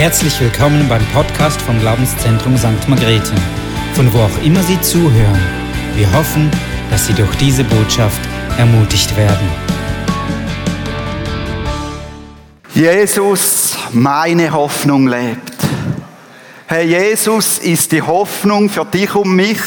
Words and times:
Herzlich 0.00 0.40
willkommen 0.40 0.88
beim 0.88 1.04
Podcast 1.08 1.60
vom 1.60 1.78
Glaubenszentrum 1.78 2.56
St. 2.56 2.88
Margrethe, 2.88 3.34
von 3.92 4.10
wo 4.14 4.20
auch 4.20 4.42
immer 4.42 4.62
Sie 4.62 4.80
zuhören. 4.80 5.38
Wir 5.94 6.10
hoffen, 6.14 6.50
dass 6.90 7.06
Sie 7.06 7.12
durch 7.12 7.36
diese 7.36 7.64
Botschaft 7.64 8.18
ermutigt 8.56 9.14
werden. 9.14 9.46
Jesus, 12.72 13.76
meine 13.92 14.50
Hoffnung 14.50 15.06
lebt. 15.06 15.52
Herr 16.66 16.82
Jesus 16.82 17.58
ist 17.58 17.92
die 17.92 18.00
Hoffnung 18.00 18.70
für 18.70 18.86
dich 18.86 19.14
und 19.14 19.36
mich. 19.36 19.60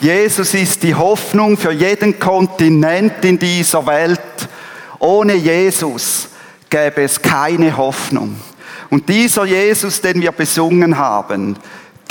Jesus 0.00 0.54
ist 0.54 0.84
die 0.84 0.94
Hoffnung 0.94 1.56
für 1.56 1.72
jeden 1.72 2.20
Kontinent 2.20 3.24
in 3.24 3.40
dieser 3.40 3.84
Welt. 3.86 4.20
Ohne 5.00 5.34
Jesus 5.34 6.28
gäbe 6.70 7.02
es 7.02 7.20
keine 7.20 7.76
Hoffnung. 7.76 8.36
Und 8.90 9.08
dieser 9.08 9.44
Jesus, 9.44 10.00
den 10.00 10.20
wir 10.20 10.32
besungen 10.32 10.96
haben, 10.96 11.56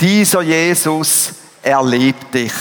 dieser 0.00 0.42
Jesus, 0.42 1.32
er 1.62 1.84
liebt 1.84 2.32
dich. 2.34 2.52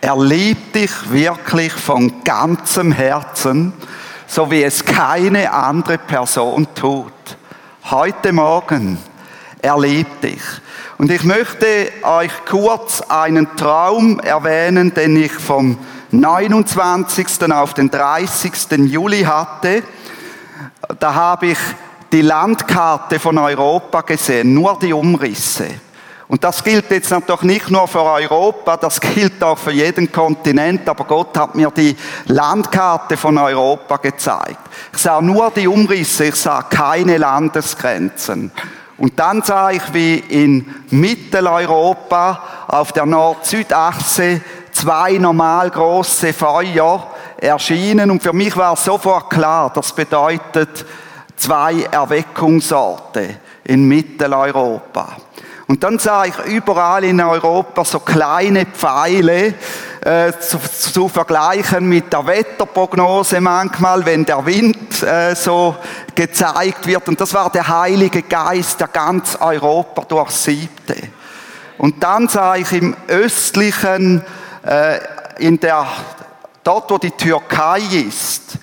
Er 0.00 0.16
liebt 0.16 0.74
dich 0.74 0.90
wirklich 1.10 1.72
von 1.72 2.24
ganzem 2.24 2.90
Herzen, 2.90 3.72
so 4.26 4.50
wie 4.50 4.64
es 4.64 4.84
keine 4.84 5.52
andere 5.52 5.98
Person 5.98 6.66
tut. 6.74 7.12
Heute 7.84 8.32
Morgen, 8.32 8.98
er 9.60 9.78
liebt 9.78 10.24
dich. 10.24 10.42
Und 10.98 11.12
ich 11.12 11.22
möchte 11.22 11.92
euch 12.02 12.32
kurz 12.48 13.00
einen 13.02 13.56
Traum 13.56 14.18
erwähnen, 14.18 14.92
den 14.94 15.16
ich 15.16 15.32
vom 15.32 15.78
29. 16.10 17.52
auf 17.52 17.74
den 17.74 17.88
30. 17.88 18.52
Juli 18.90 19.22
hatte. 19.22 19.84
Da 20.98 21.14
habe 21.14 21.46
ich 21.46 21.58
die 22.12 22.22
Landkarte 22.22 23.18
von 23.18 23.38
Europa 23.38 24.02
gesehen, 24.02 24.54
nur 24.54 24.78
die 24.78 24.92
Umrisse. 24.92 25.66
Und 26.28 26.44
das 26.44 26.62
gilt 26.64 26.90
jetzt 26.90 27.10
natürlich 27.10 27.42
nicht 27.42 27.70
nur 27.70 27.86
für 27.88 28.02
Europa, 28.02 28.76
das 28.76 29.00
gilt 29.00 29.42
auch 29.42 29.58
für 29.58 29.72
jeden 29.72 30.10
Kontinent, 30.10 30.88
aber 30.88 31.04
Gott 31.04 31.36
hat 31.36 31.54
mir 31.54 31.70
die 31.70 31.94
Landkarte 32.26 33.16
von 33.16 33.36
Europa 33.36 33.96
gezeigt. 33.96 34.60
Ich 34.94 34.98
sah 34.98 35.20
nur 35.20 35.50
die 35.50 35.68
Umrisse, 35.68 36.26
ich 36.26 36.36
sah 36.36 36.62
keine 36.62 37.18
Landesgrenzen. 37.18 38.50
Und 38.96 39.18
dann 39.18 39.42
sah 39.42 39.70
ich, 39.72 39.82
wie 39.92 40.16
in 40.16 40.74
Mitteleuropa 40.90 42.42
auf 42.68 42.92
der 42.92 43.04
Nord-Süd-Achse 43.04 44.40
zwei 44.70 45.18
normal 45.18 45.70
große 45.70 46.32
Feuer 46.32 47.08
erschienen. 47.36 48.10
Und 48.10 48.22
für 48.22 48.32
mich 48.32 48.56
war 48.56 48.76
sofort 48.76 49.28
klar, 49.28 49.70
das 49.74 49.92
bedeutet, 49.92 50.86
zwei 51.42 51.88
Erweckungsorte 51.90 53.36
in 53.64 53.88
Mitteleuropa. 53.88 55.16
Und 55.66 55.82
dann 55.82 55.98
sah 55.98 56.24
ich 56.24 56.38
überall 56.46 57.02
in 57.02 57.20
Europa 57.20 57.84
so 57.84 58.00
kleine 58.00 58.66
Pfeile 58.66 59.54
äh, 60.04 60.32
zu, 60.38 60.58
zu, 60.58 61.08
vergleichen 61.08 61.88
mit 61.88 62.12
der 62.12 62.26
Wetterprognose 62.26 63.40
manchmal, 63.40 64.04
wenn 64.04 64.24
der 64.24 64.44
Wind 64.44 65.02
äh, 65.02 65.34
so 65.34 65.76
gezeigt 66.14 66.86
wird. 66.86 67.08
Und 67.08 67.20
das 67.20 67.32
war 67.34 67.50
der 67.50 67.66
Heilige 67.66 68.22
Geist, 68.22 68.80
der 68.80 68.88
ganz 68.88 69.36
Europa 69.40 70.02
durchsiebte. 70.02 70.96
Und 71.78 72.02
dann 72.02 72.28
sah 72.28 72.54
ich 72.56 72.70
im 72.72 72.94
östlichen, 73.08 74.22
äh, 74.64 74.98
in 75.38 75.58
der, 75.58 75.86
dort 76.62 76.90
wo 76.90 76.98
die 76.98 77.10
Türkei 77.12 77.80
ist, 78.08 78.58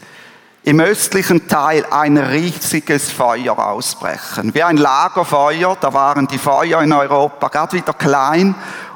im 0.69 0.79
östlichen 0.79 1.47
Teil 1.47 1.83
ein 1.89 2.15
riesiges 2.15 3.09
Feuer 3.09 3.57
ausbrechen. 3.57 4.53
Wie 4.53 4.61
ein 4.61 4.77
Lagerfeuer, 4.77 5.75
da 5.81 5.91
waren 5.95 6.27
die 6.27 6.37
Feuer 6.37 6.83
in 6.83 6.93
Europa 6.93 7.47
gerade 7.47 7.77
wieder 7.77 7.93
klein 7.93 8.53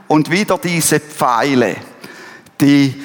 und 0.07 0.29
wieder 0.29 0.59
diese 0.59 0.99
Pfeile, 0.99 1.77
die 2.61 3.01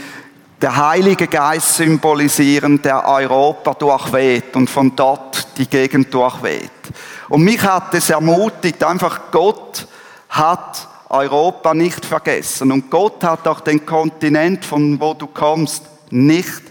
der 0.61 0.77
Heilige 0.77 1.29
Geist 1.29 1.77
symbolisieren, 1.77 2.83
der 2.83 3.09
Europa 3.09 3.73
durchweht 3.73 4.55
und 4.55 4.69
von 4.69 4.95
dort 4.95 5.57
die 5.57 5.67
Gegend 5.67 6.13
durchweht. 6.13 6.71
Und 7.31 7.45
mich 7.45 7.63
hat 7.63 7.95
es 7.95 8.11
ermutigt, 8.11 8.85
einfach 8.85 9.31
Gott 9.31 9.87
hat 10.29 10.89
Europa 11.09 11.73
nicht 11.73 12.05
vergessen 12.05 12.71
und 12.71 12.91
Gott 12.91 13.25
hat 13.25 13.49
auch 13.49 13.61
den 13.61 13.87
Kontinent, 13.87 14.63
von 14.67 15.01
wo 15.01 15.15
du 15.15 15.27
kommst, 15.27 15.85
nicht 16.11 16.68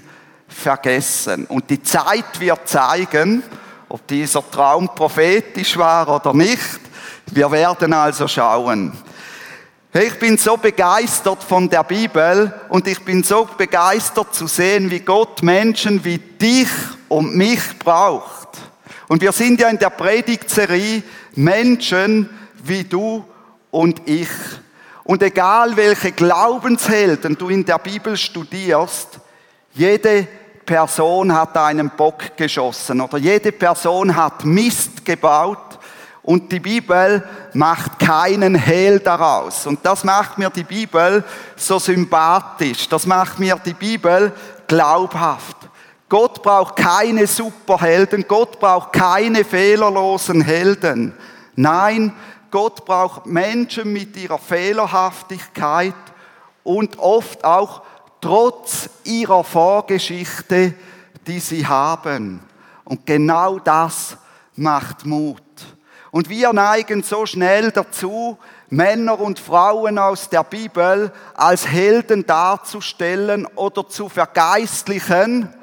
vergessen. 0.58 1.46
Und 1.46 1.70
die 1.70 1.82
Zeit 1.82 2.40
wird 2.40 2.68
zeigen, 2.68 3.44
ob 3.90 4.06
dieser 4.08 4.50
Traum 4.50 4.90
prophetisch 4.94 5.78
war 5.78 6.08
oder 6.16 6.34
nicht. 6.34 6.80
Wir 7.28 7.50
werden 7.52 7.94
also 7.94 8.28
schauen. 8.28 8.92
Ich 9.94 10.20
bin 10.20 10.38
so 10.38 10.58
begeistert 10.58 11.44
von 11.44 11.70
der 11.70 11.84
Bibel 11.84 12.54
und 12.70 12.88
ich 12.88 13.00
bin 13.04 13.24
so 13.24 13.48
begeistert 13.58 14.36
zu 14.36 14.46
sehen, 14.46 14.92
wie 14.92 15.00
Gott 15.00 15.42
Menschen 15.42 16.04
wie 16.04 16.18
dich 16.18 16.70
und 17.08 17.36
mich 17.36 17.80
braucht. 17.80 18.50
Und 19.08 19.22
wir 19.22 19.32
sind 19.32 19.60
ja 19.60 19.70
in 19.70 19.80
der 19.80 19.90
Predigtserie 19.90 21.04
Menschen 21.36 22.30
wie 22.64 22.84
du 22.84 23.24
und 23.72 24.02
ich. 24.08 24.30
Und 25.04 25.24
egal 25.24 25.78
welche 25.78 26.12
Glaubenshelden 26.12 27.38
du 27.38 27.48
in 27.48 27.64
der 27.64 27.80
Bibel 27.80 28.18
studierst, 28.18 29.20
jede 29.74 30.28
Person 30.68 31.34
hat 31.34 31.58
einen 31.58 31.90
Bock 31.90 32.36
geschossen 32.36 33.02
oder 33.02 33.18
jede 33.18 33.52
Person 33.52 34.16
hat 34.16 34.44
Mist 34.46 35.04
gebaut 35.06 35.80
und 36.22 36.52
die 36.52 36.60
Bibel 36.60 37.24
macht 37.54 38.00
keinen 38.00 38.54
Hehl 38.54 39.00
daraus. 39.00 39.66
Und 39.66 39.86
das 39.86 40.04
macht 40.04 40.38
mir 40.38 40.50
die 40.50 40.66
Bibel 40.66 41.24
so 41.56 41.80
sympathisch. 41.80 42.90
Das 42.90 43.06
macht 43.06 43.40
mir 43.40 43.56
die 43.66 43.74
Bibel 43.74 44.34
glaubhaft. 44.68 45.56
Gott 46.10 46.44
braucht 46.44 46.76
keine 46.76 47.28
Superhelden. 47.28 48.26
Gott 48.28 48.60
braucht 48.60 48.92
keine 48.92 49.46
fehlerlosen 49.46 50.42
Helden. 50.42 51.14
Nein, 51.56 52.14
Gott 52.52 52.84
braucht 52.84 53.26
Menschen 53.26 53.94
mit 53.94 54.18
ihrer 54.18 54.38
Fehlerhaftigkeit 54.38 55.96
und 56.64 57.00
oft 57.00 57.46
auch 57.46 57.84
trotz 58.22 58.90
ihrer 59.04 59.44
Vorgeschichte, 59.44 60.74
die 61.26 61.40
sie 61.40 61.66
haben. 61.66 62.42
Und 62.84 63.06
genau 63.06 63.60
das 63.60 64.18
macht 64.56 65.06
Mut. 65.06 65.42
Und 66.12 66.30
wir 66.30 66.54
neigen 66.54 67.04
so 67.04 67.26
schnell 67.26 67.72
dazu, 67.72 68.38
Männer 68.70 69.20
und 69.20 69.40
Frauen 69.40 70.00
aus 70.00 70.30
der 70.30 70.44
Bibel 70.44 71.12
als 71.36 71.68
Helden 71.68 72.26
darzustellen 72.26 73.46
oder 73.56 73.88
zu 73.88 74.10
vergeistlichen. 74.10 75.54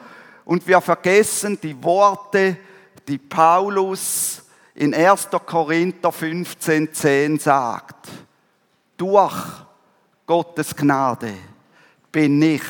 Und 0.45 0.67
wir 0.67 0.81
vergessen 0.81 1.59
die 1.63 1.83
Worte, 1.83 2.57
die 3.09 3.19
Paulus 3.19 4.43
in 4.75 4.95
1. 4.95 5.29
Korinther 5.45 6.11
15,10 6.11 7.41
sagt. 7.41 8.09
Durch 8.97 9.35
Gottes 10.27 10.75
Gnade 10.77 11.35
bin 12.15 12.41
ich, 12.41 12.63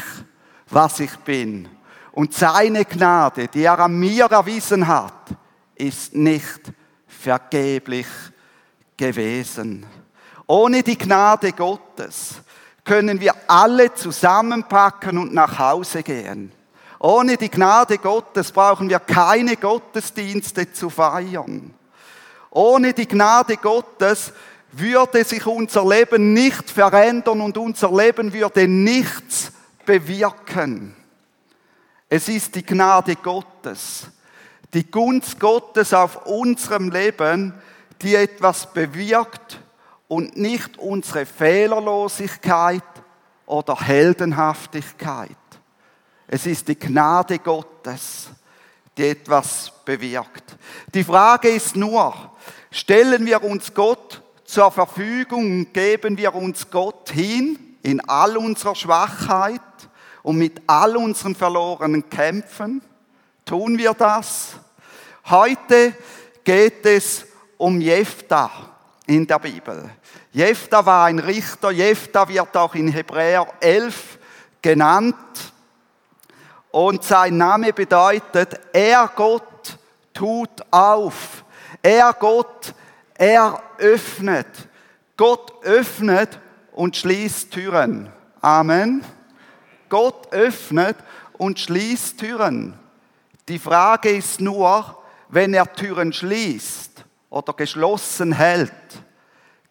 was 0.70 1.00
ich 1.00 1.14
bin. 1.18 1.68
Und 2.12 2.32
seine 2.32 2.86
Gnade, 2.86 3.46
die 3.48 3.64
er 3.64 3.78
an 3.78 3.98
mir 3.98 4.24
erwiesen 4.24 4.88
hat, 4.88 5.28
ist 5.74 6.14
nicht 6.14 6.72
vergeblich 7.06 8.06
gewesen. 8.96 9.84
Ohne 10.46 10.82
die 10.82 10.96
Gnade 10.96 11.52
Gottes 11.52 12.36
können 12.84 13.20
wir 13.20 13.34
alle 13.46 13.92
zusammenpacken 13.92 15.18
und 15.18 15.34
nach 15.34 15.58
Hause 15.58 16.02
gehen. 16.02 16.50
Ohne 16.98 17.36
die 17.36 17.50
Gnade 17.50 17.98
Gottes 17.98 18.50
brauchen 18.50 18.88
wir 18.88 18.98
keine 18.98 19.56
Gottesdienste 19.56 20.72
zu 20.72 20.88
feiern. 20.88 21.74
Ohne 22.48 22.94
die 22.94 23.08
Gnade 23.08 23.58
Gottes 23.58 24.32
würde 24.78 25.24
sich 25.24 25.46
unser 25.46 25.86
Leben 25.86 26.32
nicht 26.32 26.70
verändern 26.70 27.40
und 27.40 27.56
unser 27.58 27.90
Leben 27.90 28.32
würde 28.32 28.66
nichts 28.68 29.52
bewirken. 29.84 30.94
Es 32.08 32.28
ist 32.28 32.54
die 32.54 32.64
Gnade 32.64 33.16
Gottes, 33.16 34.06
die 34.72 34.90
Gunst 34.90 35.40
Gottes 35.40 35.92
auf 35.92 36.26
unserem 36.26 36.90
Leben, 36.90 37.54
die 38.02 38.14
etwas 38.14 38.72
bewirkt 38.72 39.58
und 40.08 40.36
nicht 40.36 40.78
unsere 40.78 41.26
Fehlerlosigkeit 41.26 42.82
oder 43.46 43.80
Heldenhaftigkeit. 43.80 45.30
Es 46.26 46.46
ist 46.46 46.68
die 46.68 46.78
Gnade 46.78 47.38
Gottes, 47.38 48.28
die 48.96 49.08
etwas 49.08 49.72
bewirkt. 49.84 50.56
Die 50.92 51.04
Frage 51.04 51.48
ist 51.48 51.76
nur, 51.76 52.14
stellen 52.70 53.26
wir 53.26 53.42
uns 53.42 53.72
Gott 53.74 54.22
zur 54.44 54.70
Verfügung 54.70 55.72
geben 55.72 56.18
wir 56.18 56.34
uns 56.34 56.70
Gott 56.70 57.10
hin 57.10 57.76
in 57.82 58.00
all 58.08 58.36
unserer 58.36 58.74
Schwachheit 58.74 59.60
und 60.22 60.36
mit 60.36 60.62
all 60.66 60.96
unseren 60.96 61.34
verlorenen 61.34 62.08
Kämpfen. 62.08 62.82
Tun 63.44 63.78
wir 63.78 63.94
das? 63.94 64.54
Heute 65.26 65.94
geht 66.42 66.84
es 66.86 67.26
um 67.56 67.80
Jephtha 67.80 68.50
in 69.06 69.26
der 69.26 69.38
Bibel. 69.38 69.90
Jephtha 70.32 70.84
war 70.84 71.06
ein 71.06 71.18
Richter. 71.18 71.70
Jephtha 71.70 72.28
wird 72.28 72.56
auch 72.56 72.74
in 72.74 72.88
Hebräer 72.88 73.46
11 73.60 74.18
genannt. 74.60 75.14
Und 76.70 77.04
sein 77.04 77.36
Name 77.36 77.72
bedeutet, 77.72 78.58
er 78.72 79.10
Gott 79.14 79.78
tut 80.12 80.50
auf. 80.70 81.44
Er 81.82 82.12
Gott, 82.14 82.74
er 83.14 83.62
öffnet. 83.78 84.46
Gott 85.16 85.64
öffnet 85.64 86.38
und 86.72 86.96
schließt 86.96 87.52
Türen. 87.52 88.10
Amen. 88.40 89.04
Gott 89.88 90.32
öffnet 90.32 90.96
und 91.38 91.58
schließt 91.58 92.18
Türen. 92.18 92.78
Die 93.48 93.58
Frage 93.58 94.10
ist 94.10 94.40
nur, 94.40 95.02
wenn 95.28 95.54
er 95.54 95.72
Türen 95.72 96.12
schließt 96.12 97.04
oder 97.30 97.52
geschlossen 97.52 98.32
hält, 98.32 98.72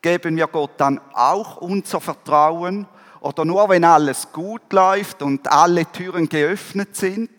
geben 0.01 0.35
wir 0.35 0.47
Gott 0.47 0.71
dann 0.77 0.99
auch 1.13 1.57
unser 1.57 1.99
Vertrauen 1.99 2.87
oder 3.19 3.45
nur 3.45 3.69
wenn 3.69 3.83
alles 3.83 4.31
gut 4.31 4.71
läuft 4.71 5.21
und 5.21 5.51
alle 5.51 5.85
Türen 5.91 6.27
geöffnet 6.29 6.95
sind? 6.95 7.29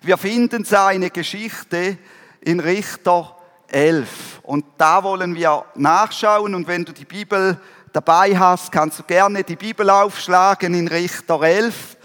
Wir 0.00 0.16
finden 0.16 0.64
seine 0.64 1.10
Geschichte 1.10 1.98
in 2.40 2.58
Richter 2.58 3.36
11 3.72 4.40
und 4.42 4.64
da 4.78 5.02
wollen 5.02 5.34
wir 5.34 5.64
nachschauen 5.74 6.54
und 6.54 6.66
wenn 6.66 6.84
du 6.84 6.92
die 6.92 7.04
Bibel 7.04 7.60
dabei 7.92 8.38
hast, 8.38 8.70
kannst 8.70 8.98
du 8.98 9.02
gerne 9.02 9.44
die 9.44 9.56
Bibel 9.56 9.88
aufschlagen 9.90 10.74
in 10.74 10.88
Richter 10.88 11.40
11 11.40 11.96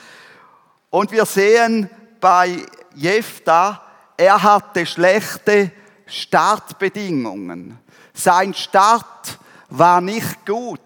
und 0.89 1.11
wir 1.11 1.25
sehen 1.25 1.89
bei 2.19 2.57
Jephtha, 2.95 3.81
er 4.17 4.41
hatte 4.41 4.85
schlechte 4.85 5.71
Startbedingungen. 6.05 7.77
Sein 8.13 8.53
Start 8.53 9.37
war 9.69 10.01
nicht 10.01 10.45
gut. 10.45 10.79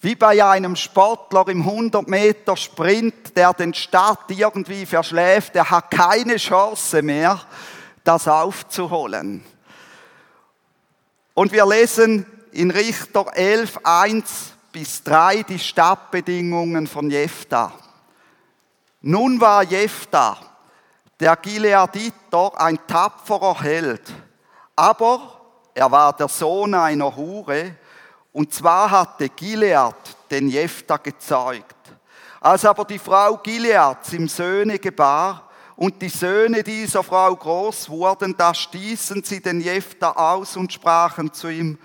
Wie 0.00 0.14
bei 0.14 0.44
einem 0.44 0.76
Sportler 0.76 1.48
im 1.48 1.62
100 1.62 2.06
Meter 2.06 2.56
Sprint, 2.56 3.36
der 3.36 3.54
den 3.54 3.72
Start 3.72 4.30
irgendwie 4.30 4.84
verschläft, 4.84 5.54
der 5.54 5.70
hat 5.70 5.90
keine 5.90 6.36
Chance 6.36 7.02
mehr, 7.02 7.40
das 8.04 8.28
aufzuholen. 8.28 9.42
Und 11.38 11.52
wir 11.52 11.66
lesen 11.66 12.24
in 12.52 12.70
Richter 12.70 13.26
11, 13.34 13.80
1 13.84 14.52
bis 14.72 15.02
3 15.02 15.42
die 15.42 15.58
Startbedingungen 15.58 16.86
von 16.86 17.10
Jephtha. 17.10 17.74
Nun 19.02 19.38
war 19.38 19.62
Jephtha, 19.62 20.38
der 21.20 21.36
Gileaditer, 21.36 22.58
ein 22.58 22.78
tapferer 22.86 23.60
Held, 23.60 24.00
aber 24.74 25.42
er 25.74 25.90
war 25.92 26.14
der 26.14 26.28
Sohn 26.28 26.72
einer 26.72 27.14
Hure, 27.14 27.74
und 28.32 28.54
zwar 28.54 28.90
hatte 28.90 29.28
Gilead 29.28 29.94
den 30.30 30.48
Jephtha 30.48 30.96
gezeugt. 30.96 31.76
Als 32.40 32.64
aber 32.64 32.86
die 32.86 32.98
Frau 32.98 33.36
Gileads 33.36 34.14
ihm 34.14 34.26
Söhne 34.26 34.78
gebar 34.78 35.50
und 35.76 36.00
die 36.00 36.08
Söhne 36.08 36.62
dieser 36.62 37.02
Frau 37.02 37.36
groß 37.36 37.90
wurden, 37.90 38.34
da 38.36 38.54
stießen 38.54 39.22
sie 39.22 39.40
den 39.40 39.60
Jephtha 39.60 40.12
aus 40.12 40.56
und 40.56 40.72
sprachen 40.72 41.32
zu 41.32 41.48
ihm, 41.48 41.78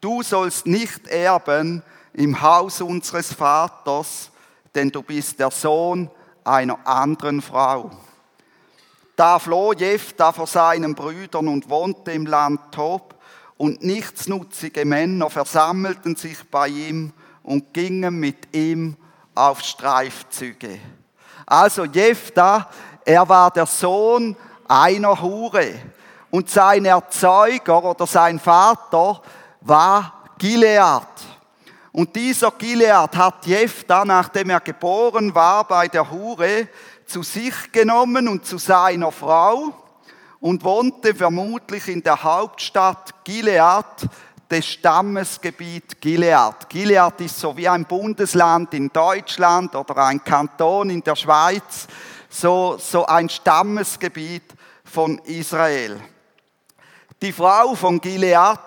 du 0.00 0.22
sollst 0.22 0.66
nicht 0.66 1.08
erben 1.08 1.82
im 2.12 2.40
Haus 2.40 2.80
unseres 2.80 3.32
Vaters, 3.32 4.30
denn 4.74 4.90
du 4.90 5.02
bist 5.02 5.40
der 5.40 5.50
Sohn 5.50 6.10
einer 6.44 6.86
anderen 6.86 7.42
Frau. 7.42 7.90
Da 9.16 9.38
floh 9.38 9.72
Jephtha 9.72 10.32
vor 10.32 10.46
seinen 10.46 10.94
Brüdern 10.94 11.48
und 11.48 11.68
wohnte 11.68 12.12
im 12.12 12.26
Land 12.26 12.60
Tob, 12.72 13.12
und 13.58 13.84
nichtsnutzige 13.84 14.84
Männer 14.84 15.30
versammelten 15.30 16.16
sich 16.16 16.38
bei 16.50 16.66
ihm 16.66 17.12
und 17.44 17.72
gingen 17.72 18.18
mit 18.18 18.56
ihm 18.56 18.96
auf 19.36 19.60
Streifzüge. 19.60 20.80
Also 21.46 21.84
Jephtha, 21.84 22.68
er 23.04 23.28
war 23.28 23.50
der 23.50 23.66
Sohn 23.66 24.36
einer 24.68 25.20
Hure 25.20 25.74
und 26.30 26.48
sein 26.48 26.84
Erzeuger 26.84 27.84
oder 27.84 28.06
sein 28.06 28.38
Vater 28.38 29.20
war 29.60 30.24
Gilead. 30.38 31.06
Und 31.92 32.16
dieser 32.16 32.50
Gilead 32.52 33.14
hat 33.16 33.46
Jephtha, 33.46 34.04
nachdem 34.04 34.50
er 34.50 34.60
geboren 34.60 35.34
war 35.34 35.64
bei 35.64 35.88
der 35.88 36.10
Hure, 36.10 36.68
zu 37.06 37.22
sich 37.22 37.70
genommen 37.70 38.28
und 38.28 38.46
zu 38.46 38.56
seiner 38.56 39.12
Frau 39.12 39.74
und 40.40 40.64
wohnte 40.64 41.14
vermutlich 41.14 41.88
in 41.88 42.02
der 42.02 42.22
Hauptstadt 42.22 43.24
Gilead 43.24 43.84
des 44.50 44.66
Stammesgebiet 44.66 46.00
Gilead. 46.00 46.68
Gilead 46.68 47.20
ist 47.20 47.38
so 47.38 47.56
wie 47.56 47.68
ein 47.68 47.84
Bundesland 47.84 48.72
in 48.74 48.88
Deutschland 48.90 49.74
oder 49.74 49.98
ein 49.98 50.24
Kanton 50.24 50.90
in 50.90 51.02
der 51.02 51.16
Schweiz, 51.16 51.86
so, 52.32 52.78
so 52.78 53.06
ein 53.06 53.28
Stammesgebiet 53.28 54.42
von 54.84 55.18
Israel. 55.18 56.00
Die 57.20 57.32
Frau 57.32 57.74
von 57.74 58.00
Gilead 58.00 58.58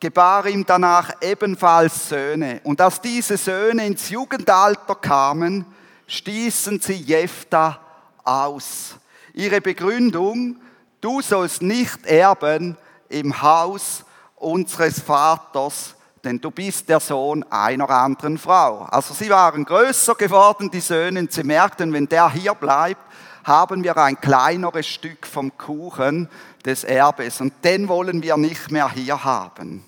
gebar 0.00 0.46
ihm 0.46 0.66
danach 0.66 1.22
ebenfalls 1.22 2.08
Söhne. 2.08 2.60
Und 2.64 2.80
als 2.80 3.00
diese 3.00 3.36
Söhne 3.36 3.86
ins 3.86 4.10
Jugendalter 4.10 4.96
kamen, 4.96 5.64
stießen 6.06 6.80
sie 6.80 6.94
Jephtha 6.94 7.80
aus. 8.22 8.96
Ihre 9.32 9.60
Begründung, 9.60 10.56
du 11.00 11.22
sollst 11.22 11.62
nicht 11.62 12.04
erben 12.04 12.76
im 13.08 13.40
Haus 13.40 14.04
unseres 14.36 15.00
Vaters, 15.00 15.94
denn 16.24 16.40
du 16.40 16.50
bist 16.50 16.88
der 16.88 17.00
Sohn 17.00 17.44
einer 17.50 17.88
anderen 17.90 18.38
Frau. 18.38 18.84
Also 18.90 19.14
sie 19.14 19.30
waren 19.30 19.64
größer 19.64 20.14
geworden, 20.14 20.70
die 20.70 20.80
Söhne, 20.80 21.20
und 21.20 21.32
sie 21.32 21.44
merkten, 21.44 21.92
wenn 21.92 22.08
der 22.08 22.30
hier 22.30 22.54
bleibt, 22.54 23.02
haben 23.44 23.84
wir 23.84 23.96
ein 23.98 24.20
kleineres 24.20 24.86
Stück 24.86 25.26
vom 25.26 25.56
Kuchen 25.56 26.28
des 26.64 26.82
Erbes 26.84 27.40
und 27.40 27.52
den 27.62 27.88
wollen 27.88 28.22
wir 28.22 28.36
nicht 28.36 28.70
mehr 28.70 28.90
hier 28.90 29.22
haben. 29.22 29.84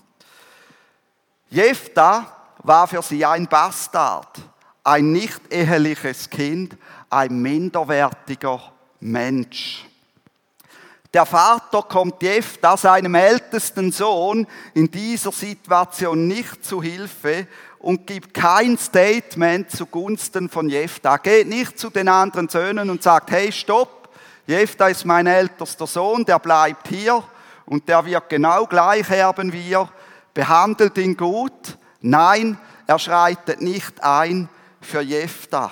Jephtha 1.48 2.26
war 2.58 2.86
für 2.86 3.02
sie 3.02 3.24
ein 3.24 3.46
Bastard, 3.46 4.40
ein 4.84 5.12
nicht 5.12 5.40
eheliches 5.50 6.28
Kind, 6.28 6.76
ein 7.08 7.40
minderwertiger 7.40 8.60
Mensch. 9.00 9.85
Der 11.16 11.24
Vater 11.24 11.80
kommt 11.80 12.22
Jephtha, 12.22 12.76
seinem 12.76 13.14
ältesten 13.14 13.90
Sohn, 13.90 14.46
in 14.74 14.90
dieser 14.90 15.32
Situation 15.32 16.28
nicht 16.28 16.62
zu 16.62 16.82
Hilfe 16.82 17.46
und 17.78 18.06
gibt 18.06 18.34
kein 18.34 18.76
Statement 18.76 19.70
zugunsten 19.70 20.50
von 20.50 20.68
Jephtha. 20.68 21.16
Geht 21.16 21.48
nicht 21.48 21.78
zu 21.78 21.88
den 21.88 22.08
anderen 22.08 22.50
Söhnen 22.50 22.90
und 22.90 23.02
sagt, 23.02 23.30
hey, 23.30 23.50
stopp, 23.50 24.10
Jephtha 24.46 24.88
ist 24.88 25.06
mein 25.06 25.26
ältester 25.26 25.86
Sohn, 25.86 26.22
der 26.26 26.38
bleibt 26.38 26.88
hier 26.88 27.24
und 27.64 27.88
der 27.88 28.04
wird 28.04 28.28
genau 28.28 28.66
gleich 28.66 29.08
erben 29.08 29.54
wie 29.54 29.70
ihr. 29.70 29.88
Behandelt 30.34 30.98
ihn 30.98 31.16
gut. 31.16 31.78
Nein, 32.02 32.58
er 32.86 32.98
schreitet 32.98 33.62
nicht 33.62 34.04
ein 34.04 34.50
für 34.82 35.00
Jephtha. 35.00 35.70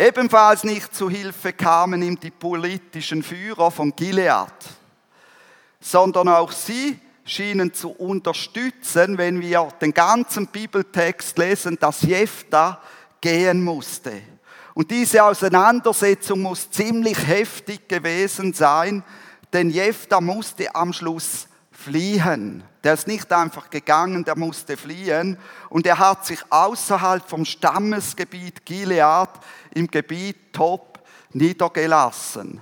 Ebenfalls 0.00 0.64
nicht 0.64 0.94
zu 0.94 1.10
Hilfe 1.10 1.52
kamen 1.52 2.00
ihm 2.00 2.18
die 2.18 2.30
politischen 2.30 3.22
Führer 3.22 3.70
von 3.70 3.94
Gilead, 3.94 4.50
sondern 5.78 6.26
auch 6.28 6.52
sie 6.52 6.98
schienen 7.22 7.74
zu 7.74 7.90
unterstützen, 7.90 9.18
wenn 9.18 9.42
wir 9.42 9.68
den 9.78 9.92
ganzen 9.92 10.46
Bibeltext 10.46 11.36
lesen, 11.36 11.76
dass 11.78 12.00
Jephtha 12.00 12.80
gehen 13.20 13.62
musste. 13.62 14.22
Und 14.72 14.90
diese 14.90 15.22
Auseinandersetzung 15.22 16.40
muss 16.40 16.70
ziemlich 16.70 17.26
heftig 17.26 17.86
gewesen 17.86 18.54
sein, 18.54 19.04
denn 19.52 19.68
Jephtha 19.68 20.22
musste 20.22 20.74
am 20.74 20.94
Schluss 20.94 21.46
fliehen. 21.72 22.62
Der 22.82 22.94
ist 22.94 23.06
nicht 23.06 23.30
einfach 23.32 23.68
gegangen, 23.68 24.24
der 24.24 24.36
musste 24.36 24.76
fliehen. 24.76 25.38
Und 25.68 25.86
er 25.86 25.98
hat 25.98 26.24
sich 26.24 26.40
außerhalb 26.48 27.28
vom 27.28 27.44
Stammesgebiet 27.44 28.64
Gilead 28.64 29.28
im 29.74 29.86
Gebiet 29.86 30.52
Top 30.52 30.98
niedergelassen. 31.32 32.60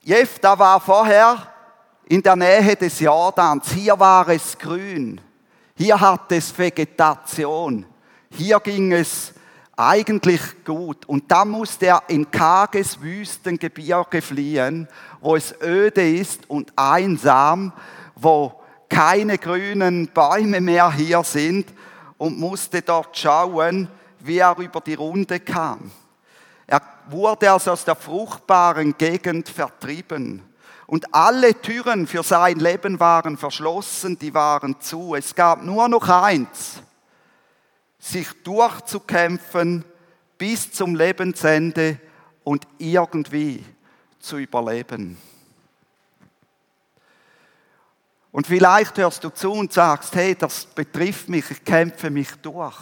Jephtha 0.00 0.58
war 0.58 0.80
vorher 0.80 1.52
in 2.06 2.22
der 2.22 2.36
Nähe 2.36 2.74
des 2.76 3.00
Jordans. 3.00 3.70
Hier 3.70 3.98
war 3.98 4.26
es 4.28 4.56
grün. 4.56 5.20
Hier 5.76 6.00
hat 6.00 6.32
es 6.32 6.56
Vegetation. 6.56 7.84
Hier 8.30 8.58
ging 8.60 8.92
es 8.92 9.34
eigentlich 9.76 10.40
gut. 10.64 11.04
Und 11.04 11.30
dann 11.30 11.50
musste 11.50 11.86
er 11.86 12.02
in 12.08 12.30
karges 12.30 13.00
Wüstengebirge 13.00 14.20
fliehen, 14.20 14.88
wo 15.20 15.36
es 15.36 15.54
öde 15.62 16.10
ist 16.10 16.48
und 16.50 16.72
einsam, 16.74 17.72
wo 18.20 18.60
keine 18.88 19.38
grünen 19.38 20.08
Bäume 20.08 20.60
mehr 20.60 20.92
hier 20.92 21.22
sind 21.22 21.72
und 22.16 22.38
musste 22.38 22.82
dort 22.82 23.16
schauen, 23.16 23.88
wie 24.20 24.38
er 24.38 24.56
über 24.58 24.80
die 24.80 24.94
Runde 24.94 25.40
kam. 25.40 25.90
Er 26.66 26.82
wurde 27.08 27.50
also 27.50 27.70
aus 27.72 27.84
der 27.84 27.94
fruchtbaren 27.94 28.96
Gegend 28.98 29.48
vertrieben. 29.48 30.42
Und 30.86 31.14
alle 31.14 31.54
Türen 31.60 32.06
für 32.06 32.22
sein 32.22 32.58
Leben 32.58 32.98
waren 32.98 33.36
verschlossen, 33.36 34.18
die 34.18 34.32
waren 34.32 34.80
zu. 34.80 35.14
Es 35.14 35.34
gab 35.34 35.62
nur 35.62 35.86
noch 35.88 36.08
eins, 36.08 36.82
sich 37.98 38.28
durchzukämpfen 38.42 39.84
bis 40.38 40.72
zum 40.72 40.94
Lebensende 40.94 41.98
und 42.42 42.66
irgendwie 42.78 43.64
zu 44.18 44.38
überleben. 44.38 45.18
Und 48.30 48.46
vielleicht 48.46 48.98
hörst 48.98 49.24
du 49.24 49.30
zu 49.30 49.52
und 49.52 49.72
sagst, 49.72 50.14
hey, 50.14 50.34
das 50.34 50.66
betrifft 50.66 51.28
mich, 51.28 51.50
ich 51.50 51.64
kämpfe 51.64 52.10
mich 52.10 52.30
durch. 52.42 52.76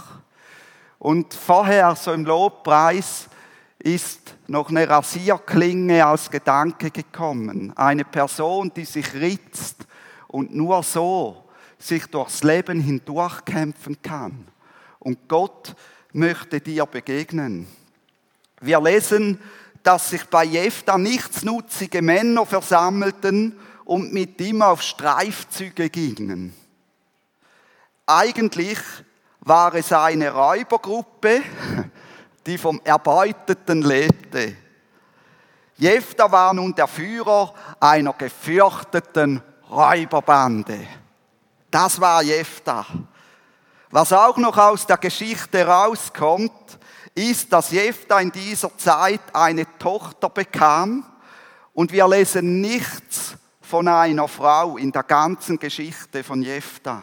Und 0.99 1.35
vorher, 1.35 1.95
so 1.95 2.13
im 2.13 2.25
Lobpreis, 2.25 3.29
ist 3.79 4.35
noch 4.49 4.71
eine 4.71 4.89
Rasierklinge 4.89 6.05
als 6.05 6.31
Gedanke 6.31 6.91
gekommen. 6.91 7.73
Eine 7.77 8.05
Person, 8.05 8.73
die 8.75 8.85
sich 8.85 9.15
ritzt 9.15 9.87
und 10.27 10.55
nur 10.55 10.83
so 10.83 11.45
sich 11.79 12.07
durchs 12.07 12.43
Leben 12.43 12.81
hindurchkämpfen 12.81 14.01
kann. 14.03 14.49
Und 14.99 15.29
Gott 15.29 15.77
möchte 16.13 16.61
dir 16.61 16.87
begegnen. 16.87 17.69
Wir 18.61 18.81
lesen, 18.81 19.39
dass 19.83 20.11
sich 20.11 20.25
bei 20.25 20.45
Jephtha 20.45 20.99
nichtsnutzige 20.99 22.03
Männer 22.03 22.45
versammelten 22.47 23.57
und 23.87 24.13
mit 24.13 24.41
ihm 24.41 24.61
auf 24.63 24.83
Streifzüge 24.83 25.89
gingen. 25.89 26.53
Eigentlich 28.05 28.79
war 29.41 29.75
es 29.75 29.93
eine 29.93 30.31
Räubergruppe, 30.33 31.43
die 32.45 32.59
vom 32.59 32.81
Erbeuteten 32.85 33.83
lebte. 33.83 34.57
Jephtha 35.77 36.31
war 36.31 36.53
nun 36.53 36.75
der 36.75 36.89
Führer 36.89 37.55
einer 37.79 38.13
gefürchteten 38.13 39.41
Räuberbande. 39.71 40.87
Das 41.71 42.01
war 42.01 42.23
Jephtha. 42.23 42.87
Was 43.91 44.13
auch 44.13 44.37
noch 44.37 44.57
aus 44.57 44.87
der 44.87 44.97
Geschichte 44.97 45.65
rauskommt, 45.65 46.79
ist, 47.15 47.53
dass 47.53 47.71
Jephtha 47.71 48.19
in 48.21 48.33
dieser 48.33 48.77
Zeit 48.77 49.21
eine 49.33 49.67
Tochter 49.79 50.29
bekam 50.29 51.05
und 51.73 51.93
wir 51.93 52.09
lesen 52.09 52.61
nichts 52.61 53.37
von 53.69 53.89
einer 53.89 54.29
Frau 54.29 54.77
in 54.77 54.93
der 54.93 55.03
ganzen 55.03 55.59
Geschichte 55.59 56.23
von 56.23 56.41
Jephtha. 56.41 57.03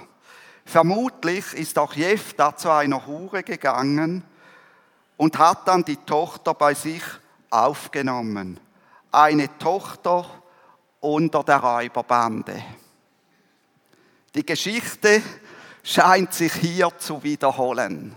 Vermutlich 0.63 1.53
ist 1.53 1.77
auch 1.77 1.93
Jephtha 1.93 2.55
zu 2.55 2.69
einer 2.69 3.05
Hure 3.05 3.43
gegangen 3.43 4.23
und 5.17 5.37
hat 5.37 5.67
dann 5.67 5.83
die 5.83 5.97
Tochter 5.97 6.53
bei 6.53 6.73
sich 6.73 7.03
aufgenommen. 7.49 8.61
Eine 9.11 9.57
Tochter 9.57 10.25
unter 11.01 11.43
der 11.43 11.57
Räuberbande. 11.57 12.63
Die 14.33 14.45
Geschichte 14.45 15.21
scheint 15.83 16.33
sich 16.33 16.53
hier 16.53 16.97
zu 16.97 17.21
wiederholen. 17.23 18.15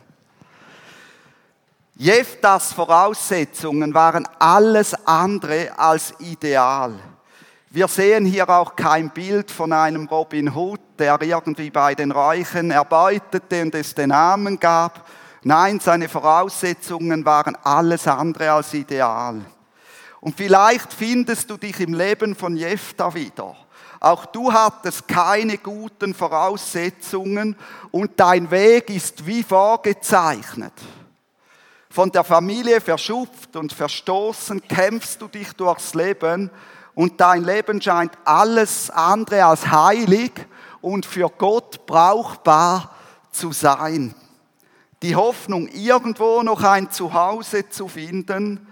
Jeftas 1.96 2.72
Voraussetzungen 2.72 3.92
waren 3.92 4.28
alles 4.38 4.94
andere 5.04 5.76
als 5.76 6.14
ideal. 6.20 6.96
Wir 7.76 7.88
sehen 7.88 8.25
hier 8.25 8.49
auch 8.49 8.75
kein 8.75 9.11
Bild 9.11 9.50
von 9.50 9.71
einem 9.71 10.06
Robin 10.06 10.49
Hood, 10.54 10.80
der 10.99 11.21
irgendwie 11.21 11.68
bei 11.68 11.95
den 11.95 12.11
Reichen 12.11 12.71
erbeutete 12.71 13.61
und 13.61 13.75
es 13.75 13.95
den 13.95 14.09
Namen 14.09 14.59
gab. 14.59 15.06
Nein, 15.42 15.78
seine 15.78 16.09
Voraussetzungen 16.09 17.23
waren 17.26 17.54
alles 17.64 18.09
andere 18.09 18.50
als 18.50 18.73
ideal. 18.73 19.42
Und 20.23 20.38
vielleicht 20.38 20.90
findest 20.90 21.50
du 21.50 21.59
dich 21.59 21.78
im 21.80 21.92
Leben 21.92 22.35
von 22.35 22.56
Jefta 22.56 23.12
wieder. 23.14 23.54
Auch 24.00 24.25
du 24.25 24.50
hattest 24.50 25.06
keine 25.06 25.59
guten 25.59 26.14
Voraussetzungen 26.14 27.56
und 27.90 28.12
dein 28.16 28.50
Weg 28.50 28.88
ist 28.88 29.26
wie 29.26 29.42
vorgezeichnet. 29.42 30.73
Von 31.90 32.11
der 32.11 32.25
Familie 32.25 32.80
verschupft 32.80 33.54
und 33.54 33.75
verstoßen 33.75 34.66
kämpfst 34.66 35.21
du 35.21 35.28
dich 35.28 35.52
durchs 35.52 35.92
Leben 35.92 36.50
und 36.96 37.20
dein 37.20 37.44
Leben 37.44 37.80
scheint 37.80 38.12
alles 38.24 38.88
andere 38.88 39.44
als 39.44 39.70
heilig 39.70 40.32
und 40.80 41.04
für 41.04 41.28
Gott 41.28 41.84
brauchbar 41.84 42.96
zu 43.30 43.52
sein. 43.52 44.14
Die 45.02 45.14
Hoffnung, 45.14 45.68
irgendwo 45.68 46.42
noch 46.42 46.62
ein 46.62 46.90
Zuhause 46.90 47.68
zu 47.68 47.86
finden 47.86 48.66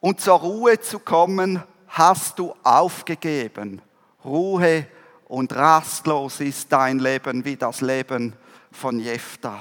und 0.00 0.20
zur 0.20 0.40
Ruhe 0.40 0.80
zu 0.80 0.98
kommen, 0.98 1.62
hast 1.86 2.40
du 2.40 2.54
aufgegeben. 2.64 3.82
Ruhe 4.24 4.88
und 5.28 5.54
rastlos 5.54 6.40
ist 6.40 6.72
dein 6.72 6.98
Leben 6.98 7.44
wie 7.44 7.56
das 7.56 7.82
Leben 7.82 8.34
von 8.72 8.98
Jephtha. 8.98 9.60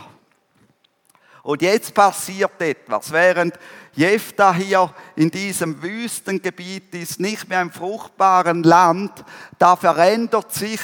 Und 1.43 1.61
jetzt 1.61 1.93
passiert 1.93 2.59
etwas. 2.59 3.11
Während 3.11 3.53
Jephtha 3.97 4.53
hier 4.53 4.93
in 5.15 5.31
diesem 5.31 5.81
Wüstengebiet 5.81 6.93
ist, 6.93 7.19
nicht 7.19 7.49
mehr 7.49 7.63
im 7.63 7.71
fruchtbaren 7.71 8.61
Land, 8.61 9.11
da 9.57 9.75
verändert 9.75 10.53
sich 10.53 10.79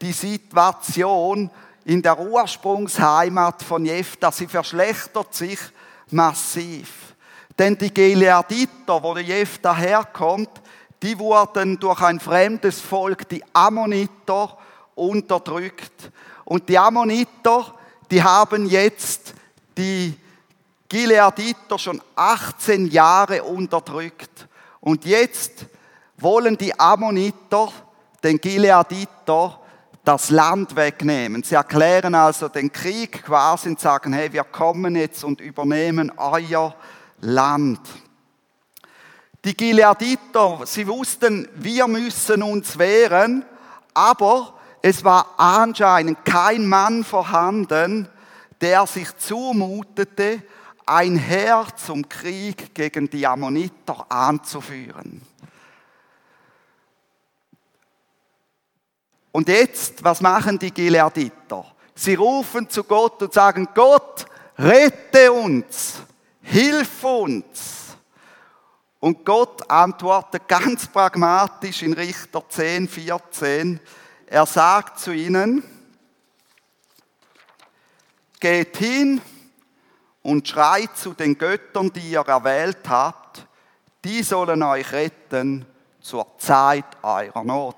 die 0.00 0.12
Situation 0.12 1.50
in 1.84 2.00
der 2.00 2.18
Ursprungsheimat 2.18 3.62
von 3.62 3.84
Jephtha. 3.84 4.32
Sie 4.32 4.46
verschlechtert 4.46 5.34
sich 5.34 5.58
massiv. 6.10 7.14
Denn 7.58 7.76
die 7.76 7.92
Gileaditer, 7.92 9.02
wo 9.02 9.12
der 9.12 9.24
Jephtha 9.24 9.76
herkommt, 9.76 10.48
die 11.02 11.18
wurden 11.18 11.78
durch 11.78 12.00
ein 12.00 12.18
fremdes 12.18 12.80
Volk, 12.80 13.28
die 13.28 13.44
Ammoniter, 13.52 14.56
unterdrückt. 14.94 16.10
Und 16.46 16.66
die 16.70 16.78
Ammoniter, 16.78 17.74
die 18.10 18.22
haben 18.22 18.64
jetzt 18.64 19.34
die 19.76 20.18
Gileaditer 20.88 21.78
schon 21.78 22.00
18 22.14 22.86
Jahre 22.86 23.42
unterdrückt. 23.42 24.48
Und 24.80 25.04
jetzt 25.04 25.66
wollen 26.16 26.56
die 26.56 26.78
Ammoniter 26.78 27.72
den 28.22 28.40
Gileaditer 28.40 29.60
das 30.04 30.30
Land 30.30 30.76
wegnehmen. 30.76 31.42
Sie 31.42 31.54
erklären 31.54 32.14
also 32.14 32.48
den 32.48 32.70
Krieg 32.70 33.24
quasi 33.24 33.70
und 33.70 33.80
sagen, 33.80 34.12
hey, 34.12 34.32
wir 34.32 34.44
kommen 34.44 34.96
jetzt 34.96 35.24
und 35.24 35.40
übernehmen 35.40 36.12
euer 36.16 36.74
Land. 37.20 37.80
Die 39.44 39.56
Gileaditer, 39.56 40.60
sie 40.64 40.86
wussten, 40.86 41.48
wir 41.54 41.86
müssen 41.86 42.42
uns 42.42 42.78
wehren, 42.78 43.44
aber 43.94 44.54
es 44.82 45.04
war 45.04 45.34
anscheinend 45.38 46.24
kein 46.24 46.66
Mann 46.66 47.04
vorhanden, 47.04 48.08
der 48.60 48.86
sich 48.86 49.16
zumutete, 49.16 50.42
ein 50.86 51.16
Heer 51.16 51.66
zum 51.76 52.08
Krieg 52.08 52.74
gegen 52.74 53.08
die 53.08 53.26
Ammoniter 53.26 54.06
anzuführen. 54.10 55.22
Und 59.32 59.48
jetzt, 59.48 60.04
was 60.04 60.20
machen 60.20 60.58
die 60.58 60.70
Gileaditer? 60.70 61.66
Sie 61.94 62.14
rufen 62.14 62.68
zu 62.68 62.84
Gott 62.84 63.22
und 63.22 63.32
sagen, 63.32 63.68
Gott, 63.74 64.26
rette 64.58 65.32
uns, 65.32 66.02
hilf 66.40 67.02
uns. 67.02 67.96
Und 69.00 69.24
Gott 69.24 69.68
antwortet 69.70 70.48
ganz 70.48 70.86
pragmatisch 70.86 71.82
in 71.82 71.92
Richter 71.92 72.42
10, 72.48 72.88
14. 72.88 73.80
Er 74.26 74.46
sagt 74.46 74.98
zu 75.00 75.12
ihnen, 75.12 75.62
Geht 78.40 78.76
hin 78.76 79.20
und 80.24 80.48
schreit 80.48 80.96
zu 80.96 81.12
den 81.12 81.38
Göttern, 81.38 81.92
die 81.92 82.10
ihr 82.12 82.20
erwählt 82.26 82.88
habt, 82.88 83.46
die 84.04 84.22
sollen 84.22 84.62
euch 84.62 84.90
retten 84.90 85.66
zur 86.00 86.26
Zeit 86.38 86.86
eurer 87.02 87.44
Not. 87.44 87.76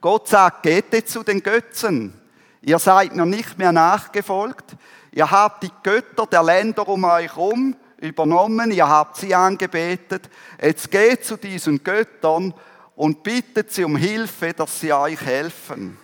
Gott 0.00 0.28
sagt, 0.28 0.62
geht 0.62 0.92
jetzt 0.92 1.12
zu 1.12 1.22
den 1.22 1.42
Götzen. 1.42 2.20
Ihr 2.62 2.78
seid 2.78 3.14
mir 3.14 3.26
nicht 3.26 3.58
mehr 3.58 3.72
nachgefolgt. 3.72 4.76
Ihr 5.10 5.30
habt 5.30 5.64
die 5.64 5.70
Götter 5.82 6.26
der 6.26 6.42
Länder 6.42 6.88
um 6.88 7.04
euch 7.04 7.34
herum 7.34 7.76
übernommen. 7.98 8.70
Ihr 8.70 8.88
habt 8.88 9.16
sie 9.16 9.34
angebetet. 9.34 10.30
Jetzt 10.62 10.90
geht 10.90 11.24
zu 11.24 11.36
diesen 11.36 11.82
Göttern 11.82 12.54
und 12.94 13.22
bittet 13.24 13.72
sie 13.72 13.84
um 13.84 13.96
Hilfe, 13.96 14.52
dass 14.52 14.78
sie 14.78 14.92
euch 14.92 15.20
helfen. 15.20 15.98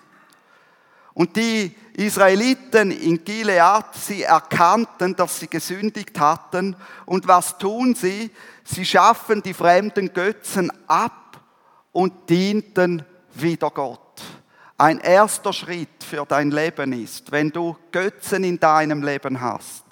Und 1.15 1.37
die 1.37 1.75
Israeliten 1.95 2.91
in 2.91 3.25
Gilead, 3.25 3.85
sie 3.93 4.23
erkannten, 4.23 5.17
dass 5.17 5.41
sie 5.41 5.49
gesündigt 5.49 6.19
hatten. 6.19 6.77
Und 7.05 7.27
was 7.29 7.59
tun 7.59 7.95
sie? 7.95 8.31
Sie 8.65 8.85
schaffen 8.85 9.43
die 9.43 9.55
fremden 9.55 10.13
Götzen 10.13 10.73
ab 10.87 11.41
und 11.93 12.31
dienten 12.31 13.05
wieder 13.35 13.71
Gott. 13.71 14.23
Ein 14.79 14.99
erster 14.99 15.53
Schritt 15.53 16.03
für 16.03 16.25
dein 16.27 16.51
Leben 16.51 16.93
ist, 16.93 17.31
wenn 17.33 17.51
du 17.51 17.77
Götzen 17.93 18.45
in 18.45 18.59
deinem 18.59 19.03
Leben 19.03 19.41
hast, 19.41 19.85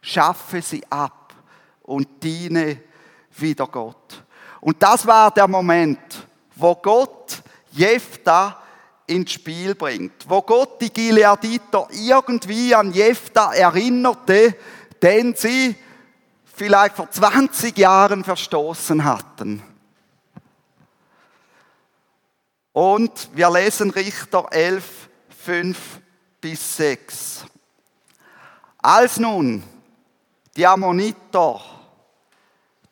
schaffe 0.00 0.60
sie 0.60 0.82
ab 0.90 1.34
und 1.82 2.08
diene 2.22 2.80
wieder 3.36 3.66
Gott. 3.66 4.24
Und 4.60 4.82
das 4.82 5.06
war 5.06 5.30
der 5.30 5.46
Moment 5.46 6.26
wo 6.56 6.74
Gott 6.76 7.42
Jephtha 7.72 8.60
ins 9.06 9.32
Spiel 9.32 9.74
bringt, 9.74 10.28
wo 10.28 10.42
Gott 10.42 10.80
die 10.80 10.92
Gileaditer 10.92 11.88
irgendwie 11.90 12.74
an 12.74 12.92
Jephtha 12.92 13.52
erinnerte, 13.52 14.56
den 15.02 15.34
sie 15.34 15.76
vielleicht 16.44 16.96
vor 16.96 17.10
20 17.10 17.76
Jahren 17.76 18.24
verstoßen 18.24 19.04
hatten. 19.04 19.62
Und 22.72 23.30
wir 23.34 23.50
lesen 23.50 23.90
Richter 23.90 24.46
11, 24.50 25.08
5 25.44 25.78
bis 26.40 26.76
6. 26.76 27.44
Als 28.78 29.18
nun 29.18 29.62
die 30.56 30.66
Ammoniter 30.66 31.60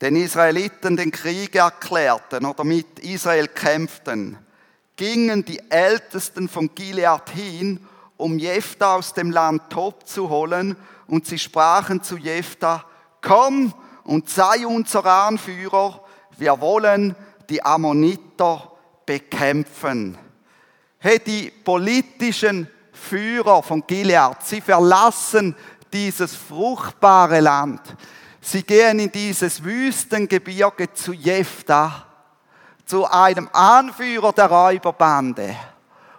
den 0.00 0.16
Israeliten 0.16 0.96
den 0.96 1.10
Krieg 1.12 1.54
erklärten 1.54 2.44
oder 2.44 2.64
mit 2.64 2.98
Israel 2.98 3.46
kämpften, 3.48 4.36
gingen 5.02 5.44
die 5.44 5.60
Ältesten 5.68 6.48
von 6.48 6.72
Gilead 6.76 7.28
hin, 7.30 7.84
um 8.16 8.38
Jephthah 8.38 8.94
aus 8.94 9.12
dem 9.12 9.32
Land 9.32 9.68
Tob 9.68 10.06
zu 10.06 10.30
holen, 10.30 10.76
und 11.08 11.26
sie 11.26 11.40
sprachen 11.40 12.04
zu 12.04 12.16
Jephthah, 12.16 12.84
komm 13.20 13.74
und 14.04 14.30
sei 14.30 14.64
unser 14.64 15.04
Anführer, 15.04 16.04
wir 16.38 16.60
wollen 16.60 17.16
die 17.50 17.60
Ammoniter 17.64 18.70
bekämpfen. 19.04 20.16
Hey, 20.98 21.18
die 21.18 21.50
politischen 21.50 22.68
Führer 22.92 23.60
von 23.64 23.84
Gilead, 23.84 24.36
sie 24.44 24.60
verlassen 24.60 25.56
dieses 25.92 26.36
fruchtbare 26.36 27.40
Land. 27.40 27.80
Sie 28.40 28.62
gehen 28.62 29.00
in 29.00 29.10
dieses 29.10 29.64
Wüstengebirge 29.64 30.92
zu 30.92 31.12
Jephthah, 31.12 32.06
zu 32.92 33.10
einem 33.10 33.48
Anführer 33.54 34.34
der 34.34 34.50
Räuberbande 34.50 35.56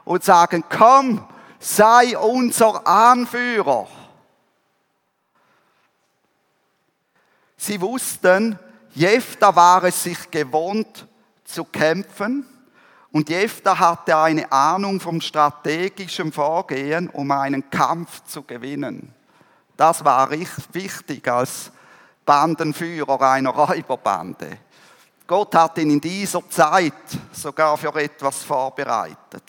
und 0.05 0.23
sagen, 0.23 0.63
komm, 0.75 1.23
sei 1.59 2.17
unser 2.17 2.87
Anführer. 2.87 3.87
Sie 7.57 7.79
wussten, 7.79 8.57
Jephthah 8.95 9.55
war 9.55 9.83
es 9.83 10.01
sich 10.01 10.31
gewohnt 10.31 11.07
zu 11.43 11.63
kämpfen 11.63 12.43
und 13.11 13.29
Jephthah 13.29 13.77
hatte 13.77 14.17
eine 14.17 14.51
Ahnung 14.51 14.99
vom 14.99 15.21
strategischen 15.21 16.31
Vorgehen, 16.31 17.07
um 17.07 17.29
einen 17.29 17.69
Kampf 17.69 18.23
zu 18.23 18.41
gewinnen. 18.41 19.13
Das 19.77 20.03
war 20.03 20.31
wichtig 20.31 21.27
als 21.27 21.71
Bandenführer 22.25 23.21
einer 23.21 23.51
Räuberbande. 23.51 24.57
Gott 25.25 25.55
hat 25.55 25.77
ihn 25.77 25.91
in 25.91 26.01
dieser 26.01 26.47
Zeit 26.49 26.93
sogar 27.31 27.77
für 27.77 27.95
etwas 27.95 28.43
vorbereitet. 28.43 29.43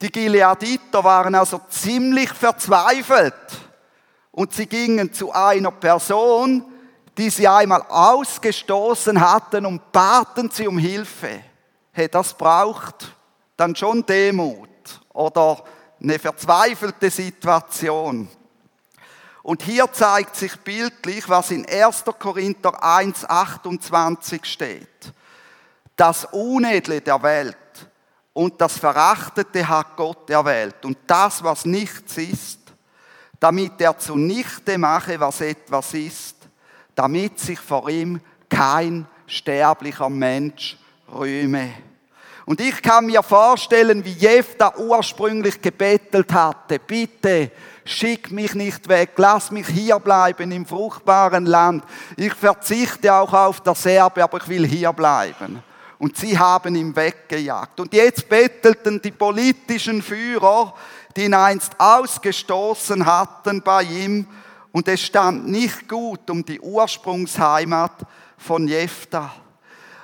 Die 0.00 0.10
Gileaditer 0.10 1.04
waren 1.04 1.34
also 1.34 1.60
ziemlich 1.68 2.30
verzweifelt 2.30 3.34
und 4.32 4.52
sie 4.54 4.66
gingen 4.66 5.12
zu 5.12 5.30
einer 5.32 5.70
Person, 5.70 6.64
die 7.18 7.28
sie 7.28 7.46
einmal 7.46 7.82
ausgestoßen 7.82 9.20
hatten 9.20 9.66
und 9.66 9.92
baten 9.92 10.50
sie 10.50 10.66
um 10.66 10.78
Hilfe. 10.78 11.42
Hey, 11.92 12.08
das 12.08 12.32
braucht 12.32 13.14
dann 13.56 13.76
schon 13.76 14.06
Demut 14.06 14.68
oder 15.12 15.62
eine 16.02 16.18
verzweifelte 16.18 17.10
Situation. 17.10 18.28
Und 19.42 19.62
hier 19.62 19.90
zeigt 19.92 20.36
sich 20.36 20.54
bildlich, 20.60 21.28
was 21.28 21.50
in 21.50 21.66
1. 21.66 22.04
Korinther 22.18 22.82
1, 22.82 23.28
28 23.28 24.44
steht. 24.44 25.12
Das 25.96 26.26
Unedle 26.26 27.00
der 27.00 27.22
Welt 27.22 27.56
und 28.32 28.60
das 28.60 28.78
Verachtete 28.78 29.66
hat 29.66 29.96
Gott 29.96 30.28
erwählt. 30.30 30.84
Und 30.84 30.98
das, 31.06 31.42
was 31.42 31.64
nichts 31.64 32.18
ist, 32.18 32.60
damit 33.38 33.80
er 33.80 33.98
zunichte 33.98 34.76
mache, 34.78 35.18
was 35.18 35.40
etwas 35.40 35.94
ist, 35.94 36.36
damit 36.94 37.38
sich 37.38 37.58
vor 37.58 37.88
ihm 37.88 38.20
kein 38.48 39.06
sterblicher 39.26 40.10
Mensch 40.10 40.78
rühme. 41.12 41.72
Und 42.44 42.60
ich 42.60 42.82
kann 42.82 43.06
mir 43.06 43.22
vorstellen, 43.22 44.04
wie 44.04 44.12
Jefta 44.12 44.74
ursprünglich 44.76 45.60
gebettelt 45.62 46.32
hatte, 46.32 46.78
bitte 46.78 47.52
schick 47.90 48.30
mich 48.30 48.54
nicht 48.54 48.88
weg, 48.88 49.10
lass 49.16 49.50
mich 49.50 49.66
hier 49.66 49.98
bleiben 49.98 50.52
im 50.52 50.66
fruchtbaren 50.66 51.46
Land. 51.46 51.84
Ich 52.16 52.34
verzichte 52.34 53.12
auch 53.12 53.32
auf 53.32 53.60
das 53.60 53.84
Erbe, 53.86 54.22
aber 54.22 54.38
ich 54.38 54.48
will 54.48 54.66
hier 54.66 54.92
bleiben. 54.92 55.62
Und 55.98 56.16
sie 56.16 56.38
haben 56.38 56.74
ihn 56.76 56.96
weggejagt. 56.96 57.78
Und 57.80 57.92
jetzt 57.92 58.28
bettelten 58.28 59.02
die 59.02 59.10
politischen 59.10 60.00
Führer, 60.02 60.74
die 61.16 61.24
ihn 61.24 61.34
einst 61.34 61.72
ausgestoßen 61.78 63.04
hatten 63.04 63.62
bei 63.62 63.82
ihm, 63.82 64.26
und 64.72 64.86
es 64.86 65.02
stand 65.02 65.48
nicht 65.48 65.88
gut 65.88 66.30
um 66.30 66.44
die 66.44 66.60
Ursprungsheimat 66.60 68.06
von 68.38 68.68
Jephtha. 68.68 69.32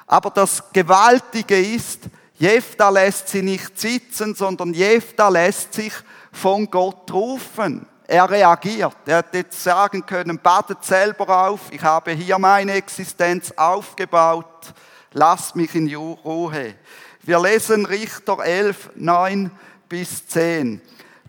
Aber 0.09 0.31
das 0.31 0.73
Gewaltige 0.73 1.59
ist, 1.59 2.01
Jephtha 2.39 2.89
lässt 2.91 3.29
sie 3.29 3.43
nicht 3.43 3.79
sitzen, 3.79 4.35
sondern 4.35 4.75
Jephtha 4.75 5.29
lässt 5.29 5.73
sich 5.75 5.93
von 6.37 6.71
Gott 6.71 7.11
rufen. 7.13 7.87
Er 8.07 8.31
reagiert. 8.31 8.97
Er 9.07 9.19
hätte 9.19 9.39
jetzt 9.39 9.63
sagen 9.63 10.05
können, 10.07 10.39
badet 10.39 10.85
selber 10.85 11.49
auf, 11.49 11.61
ich 11.71 11.83
habe 11.83 12.13
hier 12.13 12.39
meine 12.39 12.73
Existenz 12.75 13.53
aufgebaut, 13.57 14.75
lasst 15.13 15.57
mich 15.57 15.75
in 15.75 15.93
Ruhe. 15.95 16.75
Wir 17.23 17.41
lesen 17.41 17.85
Richter 17.87 18.39
11, 18.39 18.91
9 18.95 19.51
bis 19.89 20.29
10. 20.29 20.81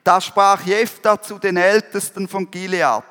Da 0.04 0.22
sprach 0.22 0.62
Jephthah 0.62 1.20
zu 1.22 1.39
den 1.39 1.58
Ältesten 1.58 2.28
von 2.28 2.52
Gilead. 2.52 3.04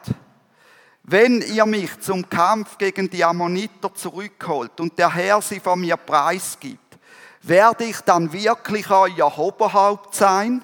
Wenn 1.02 1.40
ihr 1.40 1.66
mich 1.66 2.00
zum 2.00 2.28
Kampf 2.28 2.78
gegen 2.78 3.10
die 3.10 3.24
Ammoniter 3.24 3.92
zurückholt 3.94 4.80
und 4.80 4.98
der 4.98 5.12
Herr 5.12 5.40
sie 5.40 5.60
von 5.60 5.80
mir 5.80 5.96
preisgibt, 5.96 6.98
werde 7.42 7.84
ich 7.84 8.00
dann 8.00 8.32
wirklich 8.32 8.90
euer 8.90 9.38
Oberhaupt 9.38 10.14
sein? 10.14 10.62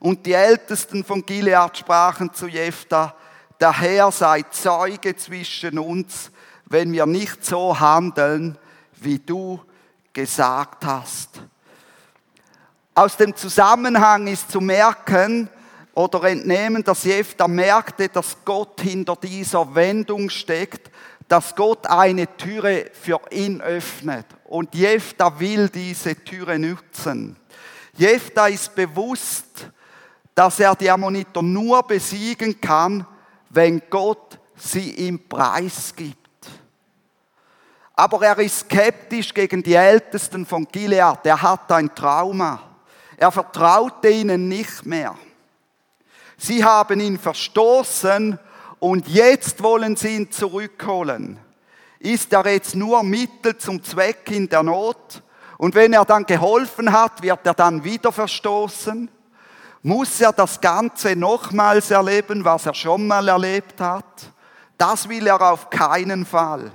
Und 0.00 0.26
die 0.26 0.32
Ältesten 0.32 1.04
von 1.04 1.24
Gilead 1.26 1.76
sprachen 1.76 2.32
zu 2.32 2.46
Jephthah, 2.46 3.14
der 3.60 3.72
Herr 3.80 4.12
sei 4.12 4.42
Zeuge 4.50 5.16
zwischen 5.16 5.78
uns, 5.78 6.30
wenn 6.66 6.92
wir 6.92 7.06
nicht 7.06 7.44
so 7.44 7.78
handeln, 7.78 8.56
wie 8.96 9.18
du 9.18 9.60
gesagt 10.12 10.84
hast. 10.84 11.40
Aus 12.94 13.16
dem 13.16 13.34
Zusammenhang 13.34 14.26
ist 14.26 14.50
zu 14.50 14.60
merken 14.60 15.48
oder 15.94 16.24
entnehmen, 16.24 16.84
dass 16.84 17.04
Jephthah 17.04 17.48
merkte, 17.48 18.08
dass 18.08 18.36
Gott 18.44 18.80
hinter 18.80 19.16
dieser 19.16 19.74
Wendung 19.74 20.30
steckt, 20.30 20.90
dass 21.28 21.54
Gott 21.54 21.86
eine 21.86 22.36
Türe 22.36 22.90
für 22.92 23.20
ihn 23.30 23.60
öffnet. 23.60 24.26
Und 24.44 24.74
Jephthah 24.74 25.38
will 25.38 25.68
diese 25.68 26.16
Türe 26.16 26.58
nutzen. 26.58 27.36
Jephthah 27.96 28.48
ist 28.48 28.74
bewusst, 28.74 29.70
dass 30.38 30.60
er 30.60 30.76
die 30.76 30.88
Ammoniter 30.88 31.42
nur 31.42 31.82
besiegen 31.82 32.60
kann, 32.60 33.04
wenn 33.50 33.82
Gott 33.90 34.38
sie 34.54 34.92
ihm 34.92 35.28
preisgibt. 35.28 36.16
Aber 37.96 38.22
er 38.22 38.38
ist 38.38 38.60
skeptisch 38.60 39.34
gegen 39.34 39.64
die 39.64 39.74
Ältesten 39.74 40.46
von 40.46 40.68
Gilead. 40.70 41.18
Er 41.24 41.42
hat 41.42 41.72
ein 41.72 41.92
Trauma. 41.92 42.60
Er 43.16 43.32
vertraute 43.32 44.10
ihnen 44.10 44.46
nicht 44.46 44.86
mehr. 44.86 45.16
Sie 46.36 46.62
haben 46.62 47.00
ihn 47.00 47.18
verstoßen 47.18 48.38
und 48.78 49.08
jetzt 49.08 49.60
wollen 49.60 49.96
sie 49.96 50.14
ihn 50.14 50.30
zurückholen. 50.30 51.40
Ist 51.98 52.32
er 52.32 52.46
jetzt 52.46 52.76
nur 52.76 53.02
Mittel 53.02 53.58
zum 53.58 53.82
Zweck 53.82 54.30
in 54.30 54.48
der 54.48 54.62
Not? 54.62 55.20
Und 55.56 55.74
wenn 55.74 55.94
er 55.94 56.04
dann 56.04 56.26
geholfen 56.26 56.92
hat, 56.92 57.22
wird 57.22 57.44
er 57.44 57.54
dann 57.54 57.82
wieder 57.82 58.12
verstoßen? 58.12 59.10
Muss 59.88 60.20
er 60.20 60.34
das 60.34 60.60
Ganze 60.60 61.16
nochmals 61.16 61.90
erleben, 61.90 62.44
was 62.44 62.66
er 62.66 62.74
schon 62.74 63.06
mal 63.06 63.26
erlebt 63.26 63.80
hat? 63.80 64.04
Das 64.76 65.08
will 65.08 65.26
er 65.26 65.40
auf 65.40 65.70
keinen 65.70 66.26
Fall. 66.26 66.70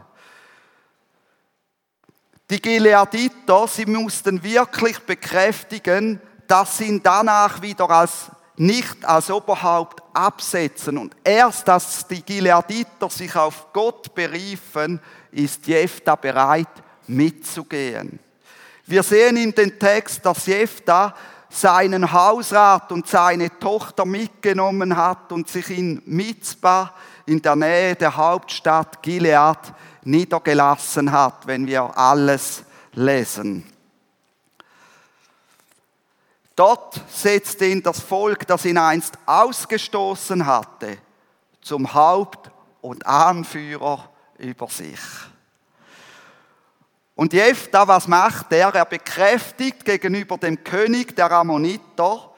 Die 2.49 2.59
Gileaditer, 2.59 3.67
sie 3.67 3.85
mussten 3.85 4.41
wirklich 4.41 4.97
bekräftigen, 4.97 6.19
dass 6.47 6.79
sie 6.79 6.85
ihn 6.85 7.03
danach 7.03 7.61
wieder 7.61 7.87
als 7.87 8.31
nicht 8.57 9.05
als 9.05 9.29
Oberhaupt 9.29 10.01
absetzen. 10.13 10.97
Und 10.97 11.15
erst, 11.23 11.67
dass 11.67 12.07
die 12.07 12.23
Gileaditer 12.23 13.11
sich 13.11 13.35
auf 13.35 13.67
Gott 13.73 14.15
beriefen, 14.15 14.99
ist 15.29 15.67
Jephtha 15.67 16.15
bereit 16.15 16.67
mitzugehen. 17.05 18.17
Wir 18.87 19.03
sehen 19.03 19.37
in 19.37 19.53
dem 19.53 19.77
Text, 19.77 20.25
dass 20.25 20.47
Jephtha 20.47 21.13
seinen 21.53 22.11
Hausrat 22.11 22.91
und 22.91 23.07
seine 23.07 23.59
Tochter 23.59 24.05
mitgenommen 24.05 24.97
hat 24.97 25.31
und 25.31 25.47
sich 25.47 25.69
in 25.69 26.01
Mitzbah 26.05 26.93
in 27.25 27.41
der 27.41 27.55
Nähe 27.55 27.95
der 27.95 28.17
Hauptstadt 28.17 29.01
Gilead 29.03 29.59
niedergelassen 30.03 31.11
hat, 31.11 31.45
wenn 31.47 31.67
wir 31.67 31.97
alles 31.97 32.63
lesen. 32.93 33.63
Dort 36.55 37.01
setzte 37.09 37.65
ihn 37.65 37.81
das 37.81 37.99
Volk, 37.99 38.45
das 38.47 38.65
ihn 38.65 38.77
einst 38.77 39.17
ausgestoßen 39.25 40.45
hatte, 40.45 40.97
zum 41.61 41.93
Haupt 41.93 42.51
und 42.81 43.05
Anführer 43.07 44.09
über 44.37 44.67
sich. 44.67 44.99
Und 47.15 47.33
Jephtha, 47.33 47.87
was 47.87 48.07
macht 48.07 48.51
er? 48.51 48.73
Er 48.73 48.85
bekräftigt 48.85 49.85
gegenüber 49.85 50.37
dem 50.37 50.63
König 50.63 51.15
der 51.15 51.31
Ammoniter, 51.31 52.31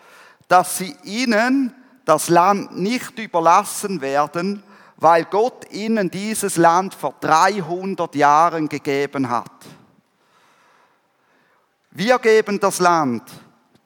dass 0.48 0.78
sie 0.78 0.96
ihnen 1.04 1.74
das 2.04 2.30
Land 2.30 2.78
nicht 2.78 3.18
überlassen 3.18 4.02
werden, 4.02 4.64
weil 4.98 5.26
Gott 5.26 5.72
ihnen 5.72 6.12
dieses 6.12 6.58
Land 6.58 6.94
vor 6.94 7.16
300 7.20 8.16
Jahren 8.16 8.70
gegeben 8.70 9.30
hat. 9.30 9.52
Wir 11.92 12.20
geben 12.20 12.60
das 12.60 12.80
Land, 12.80 13.24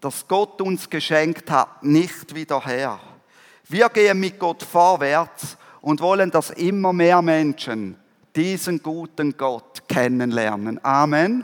das 0.02 0.28
Gott 0.28 0.60
uns 0.62 0.90
geschenkt 0.90 1.52
hat, 1.52 1.84
nicht 1.84 2.34
wieder 2.34 2.66
her. 2.66 3.00
Wir 3.68 3.90
gehen 3.90 4.20
mit 4.20 4.40
Gott 4.40 4.64
vorwärts 4.64 5.58
und 5.82 6.02
wollen, 6.02 6.32
dass 6.32 6.50
immer 6.50 6.92
mehr 6.92 7.22
Menschen 7.22 7.96
diesen 8.36 8.82
guten 8.82 9.38
Gott 9.38 9.88
kennenlernen. 10.00 10.80
Amen. 10.82 11.44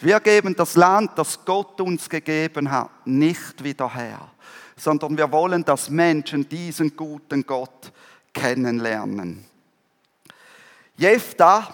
Wir 0.00 0.18
geben 0.18 0.56
das 0.56 0.74
Land, 0.74 1.12
das 1.14 1.44
Gott 1.44 1.80
uns 1.80 2.08
gegeben 2.08 2.68
hat, 2.68 2.90
nicht 3.04 3.62
wieder 3.62 3.94
her, 3.94 4.20
sondern 4.76 5.16
wir 5.16 5.30
wollen, 5.30 5.64
dass 5.64 5.90
Menschen 5.90 6.48
diesen 6.48 6.96
guten 6.96 7.46
Gott 7.46 7.92
kennenlernen. 8.32 9.44
Jephthah 10.96 11.72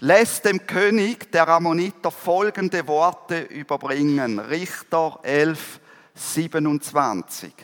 lässt 0.00 0.44
dem 0.44 0.66
König 0.66 1.32
der 1.32 1.48
Ammoniter 1.48 2.10
folgende 2.10 2.86
Worte 2.86 3.40
überbringen. 3.40 4.38
Richter 4.38 5.18
11, 5.22 5.80
27. 6.14 7.54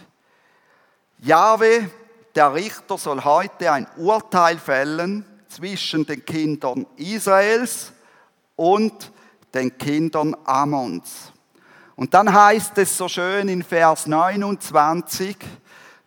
Jahwe, 1.18 1.90
der 2.34 2.54
Richter, 2.54 2.96
soll 2.96 3.22
heute 3.22 3.70
ein 3.70 3.86
Urteil 3.98 4.56
fällen 4.56 5.26
zwischen 5.54 6.04
den 6.04 6.24
Kindern 6.24 6.86
Israels 6.96 7.92
und 8.56 9.12
den 9.52 9.76
Kindern 9.78 10.36
Ammons. 10.44 11.32
Und 11.96 12.12
dann 12.12 12.32
heißt 12.32 12.76
es 12.78 12.96
so 12.96 13.08
schön 13.08 13.48
in 13.48 13.62
Vers 13.62 14.06
29, 14.06 15.36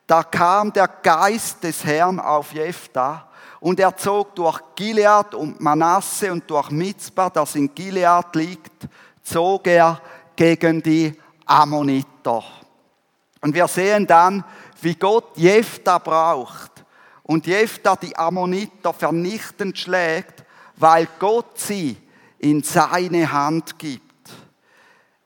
da 0.06 0.24
kam 0.24 0.74
der 0.74 0.88
Geist 0.88 1.64
des 1.64 1.86
Herrn 1.86 2.20
auf 2.20 2.52
Jephthah 2.52 3.30
und 3.62 3.80
er 3.80 3.96
zog 3.96 4.36
durch 4.36 4.60
Gilead 4.76 5.34
und 5.34 5.62
Manasse 5.62 6.32
und 6.32 6.50
durch 6.50 6.70
Mizpah, 6.70 7.30
das 7.30 7.56
in 7.56 7.74
Gilead 7.74 8.36
liegt, 8.36 8.88
zog 9.24 9.68
er 9.68 10.02
gegen 10.36 10.84
die 10.84 11.18
Ammoniter. 11.46 12.44
Und 13.42 13.54
wir 13.54 13.68
sehen 13.68 14.06
dann, 14.06 14.44
wie 14.82 14.96
Gott 14.96 15.38
Jephthah 15.38 16.00
braucht, 16.00 16.77
und 17.28 17.46
Jephthah 17.46 17.96
die 17.96 18.16
Ammoniter 18.18 18.94
vernichtend 18.94 19.78
schlägt, 19.78 20.44
weil 20.78 21.08
Gott 21.20 21.60
sie 21.60 21.98
in 22.40 22.64
seine 22.64 23.32
Hand 23.32 23.78
gibt. 23.78 24.02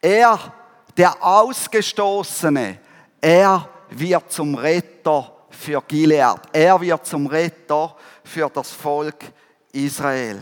Er, 0.02 0.54
der 0.98 1.24
Ausgestoßene, 1.24 2.80
er 3.22 3.70
wird 3.92 4.32
zum 4.32 4.56
Retter 4.56 5.32
für 5.50 5.82
Gilead. 5.88 6.42
Er 6.52 6.82
wird 6.82 7.06
zum 7.06 7.28
Retter 7.28 7.96
für 8.24 8.50
das 8.50 8.72
Volk 8.72 9.32
Israel. 9.72 10.42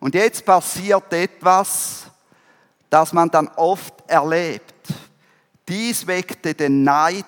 Und 0.00 0.14
jetzt 0.14 0.44
passiert 0.44 1.12
etwas, 1.12 2.04
das 2.88 3.12
man 3.12 3.28
dann 3.28 3.48
oft 3.56 3.94
erlebt. 4.06 4.72
Dies 5.68 6.06
weckte 6.06 6.54
den 6.54 6.82
Neid 6.84 7.26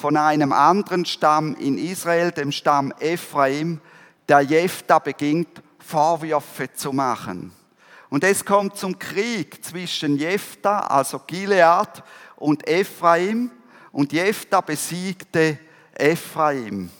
von 0.00 0.16
einem 0.16 0.52
anderen 0.52 1.04
Stamm 1.04 1.54
in 1.56 1.76
Israel, 1.76 2.32
dem 2.32 2.52
Stamm 2.52 2.92
Ephraim, 3.00 3.80
der 4.28 4.40
Jephthah 4.40 4.98
beginnt, 4.98 5.62
Vorwürfe 5.78 6.72
zu 6.72 6.92
machen. 6.92 7.52
Und 8.08 8.24
es 8.24 8.44
kommt 8.44 8.76
zum 8.76 8.98
Krieg 8.98 9.62
zwischen 9.62 10.16
Jephthah, 10.16 10.80
also 10.80 11.20
Gilead, 11.26 12.02
und 12.36 12.66
Ephraim. 12.66 13.50
Und 13.92 14.12
Jephthah 14.12 14.62
besiegte 14.62 15.58
Ephraim. 15.92 16.90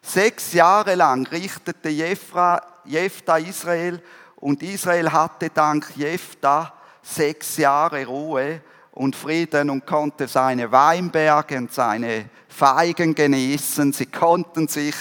Sechs 0.00 0.54
Jahre 0.54 0.94
lang 0.94 1.26
richtete 1.26 1.90
Jephthah 1.90 3.36
Israel 3.36 4.02
und 4.36 4.62
Israel 4.62 5.12
hatte 5.12 5.50
dank 5.50 5.92
Jephthah 5.96 6.72
sechs 7.02 7.58
Jahre 7.58 8.06
Ruhe 8.06 8.62
und 8.98 9.14
Frieden 9.14 9.70
und 9.70 9.86
konnte 9.86 10.26
seine 10.26 10.72
Weinberge 10.72 11.56
und 11.56 11.72
seine 11.72 12.28
Feigen 12.48 13.14
genießen. 13.14 13.92
Sie 13.92 14.06
konnten 14.06 14.66
sich 14.66 14.94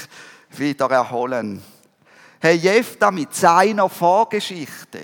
wieder 0.52 0.90
erholen. 0.92 1.64
Herr 2.40 2.54
Jephthah 2.54 3.10
mit 3.10 3.34
seiner 3.34 3.90
Vorgeschichte 3.90 5.00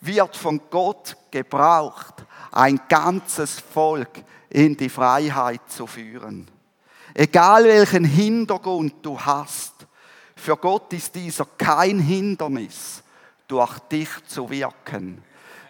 wird 0.00 0.36
von 0.36 0.60
Gott 0.68 1.16
gebraucht, 1.30 2.26
ein 2.50 2.80
ganzes 2.88 3.60
Volk 3.60 4.24
in 4.50 4.76
die 4.76 4.88
Freiheit 4.88 5.60
zu 5.68 5.86
führen. 5.86 6.48
Egal 7.14 7.64
welchen 7.64 8.04
Hintergrund 8.04 8.94
du 9.02 9.18
hast, 9.20 9.86
für 10.34 10.56
Gott 10.56 10.92
ist 10.92 11.14
dieser 11.14 11.46
kein 11.56 12.00
Hindernis, 12.00 13.04
durch 13.46 13.78
dich 13.80 14.08
zu 14.26 14.50
wirken. 14.50 15.22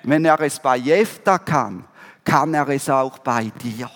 Wenn 0.03 0.25
er 0.25 0.41
es 0.41 0.59
bei 0.59 0.79
Jephthah 0.79 1.39
kann, 1.39 1.85
kann 2.27 2.53
er 2.53 2.69
es 2.69 2.91
auch 2.91 3.19
bei 3.21 3.51
dir. 3.63 3.91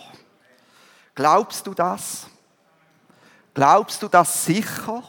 Glaubst 1.14 1.66
du 1.66 1.74
das? 1.74 2.26
Glaubst 3.52 4.02
du 4.02 4.08
das 4.08 4.46
sicher? 4.46 5.02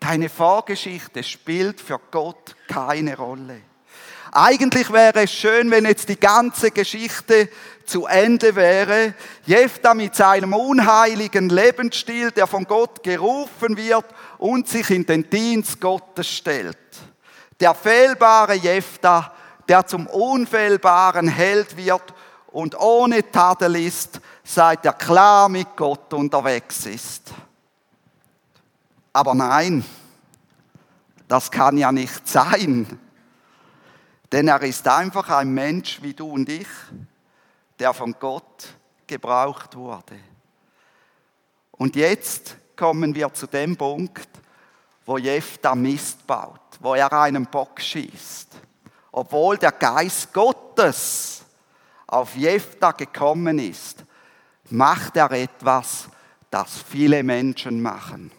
Deine 0.00 0.30
Vorgeschichte 0.30 1.22
spielt 1.22 1.80
für 1.80 2.00
Gott 2.10 2.56
keine 2.68 3.16
Rolle. 3.16 3.60
Eigentlich 4.34 4.90
wäre 4.90 5.24
es 5.24 5.32
schön, 5.32 5.70
wenn 5.70 5.84
jetzt 5.84 6.08
die 6.08 6.18
ganze 6.18 6.70
Geschichte 6.70 7.50
zu 7.84 8.06
Ende 8.06 8.56
wäre. 8.56 9.14
Jephthah 9.44 9.92
mit 9.92 10.14
seinem 10.14 10.54
unheiligen 10.54 11.50
Lebensstil, 11.50 12.30
der 12.30 12.46
von 12.46 12.64
Gott 12.64 13.02
gerufen 13.02 13.76
wird 13.76 14.06
und 14.38 14.68
sich 14.68 14.88
in 14.88 15.04
den 15.04 15.28
Dienst 15.28 15.80
Gottes 15.80 16.30
stellt. 16.30 16.78
Der 17.60 17.74
fehlbare 17.74 18.54
Jephthah 18.54 19.34
der 19.68 19.86
zum 19.86 20.06
unfehlbaren 20.06 21.28
Held 21.28 21.76
wird 21.76 22.14
und 22.48 22.78
ohne 22.78 23.30
Tadel 23.30 23.76
ist, 23.76 24.20
seit 24.44 24.84
er 24.84 24.92
klar 24.92 25.48
mit 25.48 25.76
Gott 25.76 26.12
unterwegs 26.12 26.86
ist. 26.86 27.32
Aber 29.12 29.34
nein, 29.34 29.84
das 31.28 31.50
kann 31.50 31.76
ja 31.76 31.92
nicht 31.92 32.28
sein. 32.28 32.98
Denn 34.30 34.48
er 34.48 34.62
ist 34.62 34.86
einfach 34.88 35.28
ein 35.28 35.52
Mensch 35.52 36.00
wie 36.02 36.14
du 36.14 36.30
und 36.30 36.48
ich, 36.48 36.68
der 37.78 37.92
von 37.92 38.14
Gott 38.18 38.68
gebraucht 39.06 39.76
wurde. 39.76 40.18
Und 41.72 41.96
jetzt 41.96 42.56
kommen 42.76 43.14
wir 43.14 43.32
zu 43.32 43.46
dem 43.46 43.76
Punkt, 43.76 44.28
wo 45.04 45.18
Jephthah 45.18 45.74
Mist 45.74 46.26
baut, 46.26 46.60
wo 46.80 46.94
er 46.94 47.12
einen 47.12 47.46
Bock 47.46 47.80
schießt 47.80 48.52
obwohl 49.12 49.58
der 49.58 49.72
Geist 49.72 50.32
Gottes 50.32 51.42
auf 52.06 52.34
Jephthah 52.34 52.92
gekommen 52.92 53.58
ist, 53.58 54.04
macht 54.70 55.16
er 55.16 55.30
etwas, 55.30 56.08
das 56.50 56.82
viele 56.82 57.22
Menschen 57.22 57.80
machen. 57.80 58.32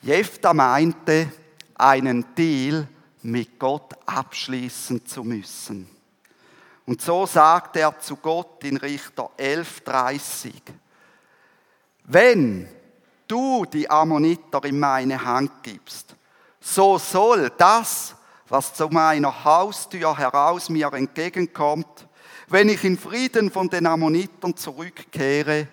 Jephthah 0.00 0.54
meinte, 0.54 1.30
einen 1.74 2.34
Deal 2.34 2.88
mit 3.22 3.58
Gott 3.58 3.94
abschließen 4.06 5.06
zu 5.06 5.22
müssen. 5.22 5.88
Und 6.86 7.00
so 7.00 7.26
sagt 7.26 7.76
er 7.76 7.98
zu 8.00 8.16
Gott 8.16 8.64
in 8.64 8.76
Richter 8.76 9.30
11.30, 9.38 10.52
wenn 12.04 12.68
du 13.28 13.64
die 13.64 13.88
Ammoniter 13.88 14.64
in 14.64 14.80
meine 14.80 15.24
Hand 15.24 15.62
gibst, 15.62 16.16
so 16.60 16.98
soll 16.98 17.50
das, 17.56 18.16
was 18.52 18.74
zu 18.74 18.88
meiner 18.88 19.44
Haustür 19.44 20.18
heraus 20.18 20.68
mir 20.68 20.92
entgegenkommt, 20.92 22.06
wenn 22.48 22.68
ich 22.68 22.84
in 22.84 22.98
Frieden 22.98 23.50
von 23.50 23.70
den 23.70 23.86
Ammonitern 23.86 24.54
zurückkehre, 24.54 25.68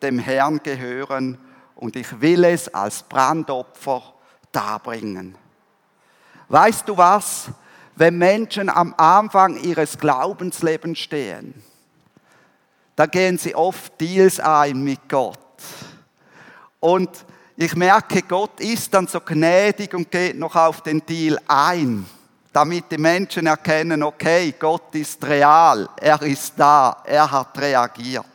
dem 0.00 0.20
Herrn 0.20 0.60
gehören 0.62 1.38
und 1.74 1.96
ich 1.96 2.20
will 2.20 2.44
es 2.44 2.72
als 2.72 3.02
Brandopfer 3.02 4.14
darbringen. 4.52 5.34
Weißt 6.46 6.88
du 6.88 6.96
was? 6.96 7.48
Wenn 7.96 8.16
Menschen 8.16 8.68
am 8.68 8.94
Anfang 8.96 9.56
ihres 9.56 9.98
Glaubenslebens 9.98 11.00
stehen, 11.00 11.60
da 12.94 13.06
gehen 13.06 13.38
sie 13.38 13.56
oft 13.56 14.00
Deals 14.00 14.38
ein 14.38 14.84
mit 14.84 15.08
Gott. 15.08 15.36
Und 16.78 17.10
ich 17.56 17.74
merke, 17.74 18.22
Gott 18.22 18.60
ist 18.60 18.94
dann 18.94 19.08
so 19.08 19.18
gnädig 19.18 19.92
und 19.94 20.12
geht 20.12 20.38
noch 20.38 20.54
auf 20.54 20.80
den 20.80 21.04
Deal 21.04 21.36
ein. 21.48 22.06
Damit 22.52 22.90
die 22.90 22.98
Menschen 22.98 23.46
erkennen, 23.46 24.02
okay, 24.02 24.54
Gott 24.58 24.94
ist 24.94 25.22
real, 25.24 25.88
er 25.96 26.20
ist 26.22 26.54
da, 26.56 27.02
er 27.04 27.30
hat 27.30 27.56
reagiert. 27.58 28.26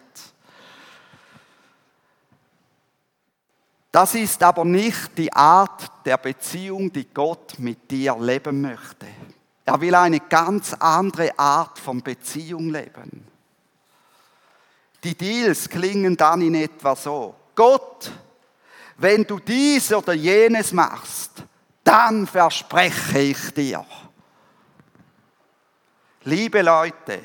Das 3.91 4.13
ist 4.13 4.43
aber 4.43 4.65
nicht 4.65 5.17
die 5.17 5.31
Art 5.31 5.89
der 6.05 6.17
Beziehung, 6.17 6.91
die 6.91 7.07
Gott 7.13 7.57
mit 7.59 7.89
dir 7.89 8.17
leben 8.19 8.61
möchte. 8.61 9.07
Er 9.63 9.79
will 9.79 9.95
eine 9.95 10.19
ganz 10.19 10.73
andere 10.73 11.37
Art 11.39 11.79
von 11.79 12.01
Beziehung 12.01 12.69
leben. 12.69 13.25
Die 15.03 15.15
Deals 15.15 15.69
klingen 15.69 16.17
dann 16.17 16.41
in 16.41 16.55
etwa 16.55 16.95
so. 16.95 17.35
Gott, 17.55 18.11
wenn 18.97 19.23
du 19.23 19.39
dies 19.39 19.93
oder 19.93 20.13
jenes 20.13 20.73
machst, 20.73 21.31
dann 21.83 22.27
verspreche 22.27 23.19
ich 23.19 23.53
dir. 23.53 23.85
Liebe 26.27 26.63
Leute, 26.63 27.19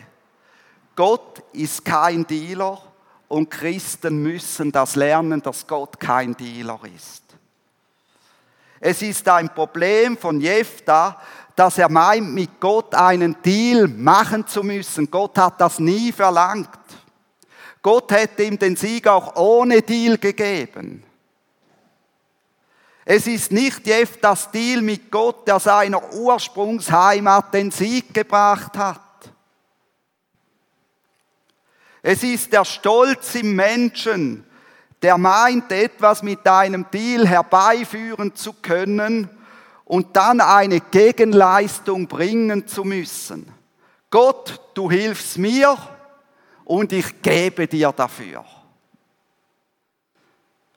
Gott 0.95 1.43
ist 1.55 1.83
kein 1.87 2.27
Dealer 2.27 2.79
und 3.29 3.51
Christen 3.51 4.23
müssen 4.23 4.71
das 4.71 4.95
lernen, 4.95 5.41
dass 5.41 5.67
Gott 5.67 5.99
kein 5.99 6.37
Dealer 6.37 6.79
ist. 6.95 7.23
Es 8.79 9.01
ist 9.01 9.27
ein 9.27 9.49
Problem 9.55 10.19
von 10.19 10.39
Jephtha, 10.39 11.19
dass 11.57 11.79
er 11.79 11.91
meint, 11.91 12.35
mit 12.35 12.61
Gott 12.61 12.95
einen 12.95 13.41
Deal 13.43 13.89
machen 13.89 14.47
zu 14.47 14.63
müssen. 14.63 15.11
Gott 15.11 15.39
hat 15.39 15.59
das 15.63 15.79
nie 15.79 16.13
verlangt. 16.13 16.69
Gott 17.83 18.13
hätte 18.13 18.43
ihm 18.43 18.59
den 18.59 18.77
Sieg 18.77 19.07
auch 19.07 19.35
ohne 19.37 19.81
Deal 19.81 20.19
gegeben. 20.19 21.05
Es 23.05 23.27
ist 23.27 23.51
nicht 23.51 23.87
Jeftas 23.87 24.51
Deal 24.51 24.83
mit 24.83 25.11
Gott, 25.11 25.49
der 25.49 25.59
seiner 25.59 26.13
Ursprungsheimat 26.13 27.55
den 27.55 27.71
Sieg 27.71 28.13
gebracht 28.13 28.77
hat. 28.77 29.01
Es 32.03 32.23
ist 32.23 32.53
der 32.53 32.65
Stolz 32.65 33.35
im 33.35 33.55
Menschen, 33.55 34.45
der 35.03 35.19
meint, 35.19 35.73
etwas 35.73 36.23
mit 36.23 36.47
einem 36.47 36.87
Deal 36.91 37.27
herbeiführen 37.27 38.35
zu 38.35 38.55
können 38.55 39.29
und 39.85 40.17
dann 40.17 40.41
eine 40.41 40.81
Gegenleistung 40.81 42.07
bringen 42.07 42.67
zu 42.69 42.85
müssen. 42.85 43.53
Gott, 44.11 44.61
du 44.75 44.91
hilfst 44.91 45.39
mir 45.39 45.77
und 46.65 46.93
ich 46.93 47.23
gebe 47.23 47.67
dir 47.67 47.93
dafür. 47.93 48.45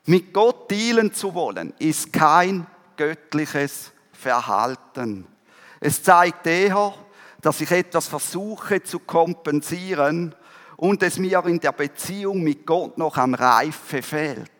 Mit 0.06 0.34
Gott 0.34 0.70
dealen 0.70 1.14
zu 1.14 1.34
wollen, 1.34 1.72
ist 1.78 2.12
kein 2.12 2.66
göttliches 2.96 3.92
Verhalten. 4.12 5.26
Es 5.80 6.02
zeigt 6.02 6.46
eher, 6.46 6.94
dass 7.40 7.60
ich 7.60 7.70
etwas 7.70 8.06
versuche 8.06 8.82
zu 8.82 8.98
kompensieren 8.98 10.34
und 10.76 11.02
es 11.02 11.18
mir 11.18 11.44
in 11.46 11.60
der 11.60 11.72
Beziehung 11.72 12.42
mit 12.42 12.66
Gott 12.66 12.98
noch 12.98 13.16
an 13.16 13.34
Reife 13.34 14.02
fehlt. 14.02 14.50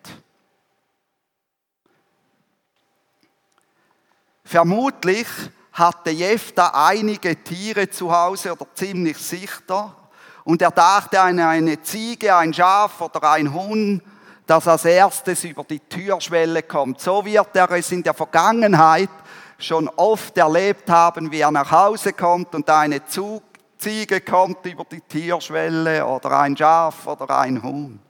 Vermutlich 4.45 5.27
hatte 5.73 6.11
Jefta 6.11 6.71
einige 6.89 7.43
Tiere 7.43 7.91
zu 7.91 8.15
Hause 8.15 8.53
oder 8.53 8.67
ziemlich 8.75 9.19
sicher 9.19 9.97
und 10.45 10.63
er 10.63 10.71
dachte 10.71 11.21
an 11.21 11.39
eine 11.39 11.83
Ziege, 11.83 12.37
ein 12.37 12.55
Schaf 12.55 13.01
oder 13.01 13.31
ein 13.33 13.53
Hund 13.53 14.03
das 14.47 14.69
als 14.69 14.85
erstes 14.85 15.45
über 15.45 15.65
die 15.65 15.81
Türschwelle 15.81 16.63
kommt. 16.63 17.01
So 17.01 17.25
wird 17.25 17.57
er 17.57 17.71
es 17.71 17.91
in 17.93 18.03
der 18.03 18.15
Vergangenheit 18.15 19.11
schon 19.59 19.89
oft 19.89 20.37
erlebt 20.37 20.91
haben, 20.91 21.31
wie 21.31 21.41
er 21.41 21.51
nach 21.51 21.71
Hause 21.71 22.13
kommt 22.13 22.55
und 22.55 22.69
eine 22.69 23.03
Ziege 23.07 24.21
kommt 24.21 24.67
über 24.67 24.85
die 24.85 25.01
Türschwelle 25.01 26.07
oder 26.07 26.39
ein 26.41 26.57
Schaf 26.57 27.07
oder 27.07 27.39
ein 27.39 27.63
Huhn. 27.63 28.01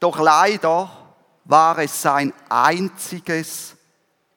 Doch 0.00 0.18
leider 0.18 0.90
war 1.44 1.78
es 1.78 2.02
sein 2.02 2.32
einziges 2.48 3.76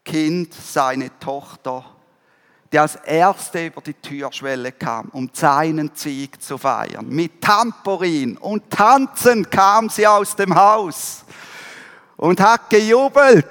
Kind, 0.06 0.54
seine 0.54 1.18
Tochter, 1.20 1.84
der 2.72 2.84
als 2.84 2.96
Erste 2.96 3.66
über 3.66 3.82
die 3.82 3.94
Türschwelle 3.94 4.72
kam, 4.72 5.10
um 5.10 5.30
seinen 5.34 5.92
Sieg 5.96 6.42
zu 6.42 6.58
feiern. 6.58 7.08
Mit 7.08 7.42
Tamporin 7.42 8.38
und 8.38 8.70
Tanzen 8.70 9.50
kam 9.50 9.90
sie 9.90 10.06
aus 10.06 10.36
dem 10.36 10.54
Haus 10.54 11.24
und 12.18 12.40
hat 12.40 12.70
gejubelt 12.70 13.46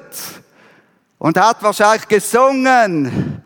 und 1.18 1.38
hat 1.38 1.62
wahrscheinlich 1.62 2.06
gesungen. 2.06 3.42